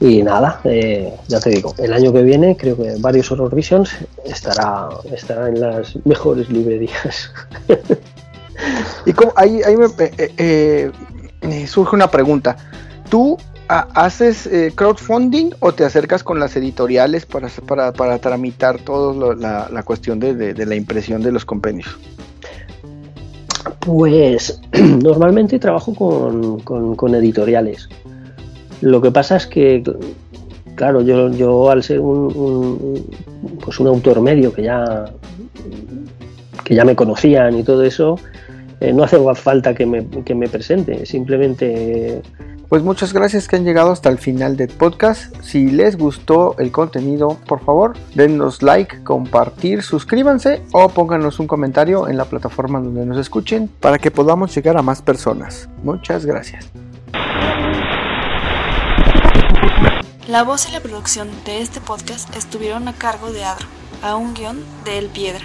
y 0.00 0.22
nada, 0.22 0.60
eh, 0.62 1.12
ya 1.26 1.40
te 1.40 1.50
digo, 1.50 1.74
el 1.78 1.92
año 1.92 2.12
que 2.12 2.22
viene 2.22 2.56
creo 2.56 2.76
que 2.76 2.94
Various 3.00 3.32
Horror 3.32 3.52
Visions 3.52 3.90
estará, 4.24 4.90
estará 5.12 5.48
en 5.48 5.60
las 5.60 5.96
mejores 6.06 6.48
librerías. 6.50 7.32
y 9.06 9.12
como 9.12 9.32
ahí, 9.34 9.60
ahí 9.62 9.76
me, 9.76 9.86
eh, 9.98 10.92
surge 11.66 11.96
una 11.96 12.10
pregunta. 12.10 12.56
¿Tú 13.08 13.38
haces 13.68 14.46
eh, 14.46 14.72
crowdfunding 14.74 15.50
o 15.60 15.72
te 15.72 15.84
acercas 15.84 16.22
con 16.22 16.38
las 16.38 16.56
editoriales 16.56 17.26
para, 17.26 17.48
para, 17.48 17.92
para 17.92 18.18
tramitar 18.18 18.78
toda 18.78 19.34
la, 19.70 19.82
cuestión 19.82 20.20
de, 20.20 20.54
la 20.54 20.74
impresión 20.74 21.22
de 21.22 21.32
los 21.32 21.44
compendios? 21.44 21.96
Pues 23.80 24.60
normalmente 24.72 25.58
trabajo 25.58 25.94
con, 25.94 27.14
editoriales. 27.14 27.88
Lo 28.80 29.00
que 29.00 29.10
pasa 29.10 29.36
es 29.36 29.46
que, 29.46 29.82
claro, 30.74 31.00
yo, 31.00 31.30
yo 31.30 31.70
al 31.70 31.82
ser 31.82 32.00
un, 32.00 33.06
pues 33.64 33.80
un 33.80 33.86
autor 33.86 34.20
medio 34.20 34.52
que 34.52 34.62
ya, 34.62 35.06
que 36.64 36.74
ya 36.74 36.84
me 36.84 36.94
conocían 36.94 37.58
y 37.58 37.62
todo 37.62 37.82
eso, 37.82 38.18
eh, 38.80 38.92
no 38.92 39.04
hace 39.04 39.18
falta 39.34 39.74
que 39.74 39.86
me, 39.86 40.06
que 40.24 40.34
me 40.34 40.48
presente, 40.48 41.06
simplemente... 41.06 42.22
Pues 42.68 42.82
muchas 42.82 43.12
gracias 43.12 43.46
que 43.46 43.56
han 43.56 43.64
llegado 43.64 43.92
hasta 43.92 44.08
el 44.08 44.18
final 44.18 44.56
del 44.56 44.68
podcast. 44.68 45.34
Si 45.42 45.70
les 45.70 45.96
gustó 45.96 46.56
el 46.58 46.72
contenido, 46.72 47.38
por 47.46 47.60
favor, 47.60 47.92
denos 48.14 48.62
like, 48.62 49.04
compartir, 49.04 49.82
suscríbanse 49.82 50.62
o 50.72 50.88
pónganos 50.88 51.38
un 51.38 51.46
comentario 51.46 52.08
en 52.08 52.16
la 52.16 52.24
plataforma 52.24 52.80
donde 52.80 53.06
nos 53.06 53.18
escuchen 53.18 53.68
para 53.68 53.98
que 53.98 54.10
podamos 54.10 54.54
llegar 54.54 54.76
a 54.76 54.82
más 54.82 55.02
personas. 55.02 55.68
Muchas 55.84 56.26
gracias. 56.26 56.70
La 60.26 60.42
voz 60.42 60.68
y 60.68 60.72
la 60.72 60.80
producción 60.80 61.28
de 61.44 61.60
este 61.60 61.80
podcast 61.80 62.34
estuvieron 62.34 62.88
a 62.88 62.94
cargo 62.94 63.30
de 63.30 63.44
Adro, 63.44 63.66
a 64.02 64.16
un 64.16 64.32
guion 64.32 64.58
de 64.86 64.98
El 64.98 65.08
Piedra. 65.08 65.44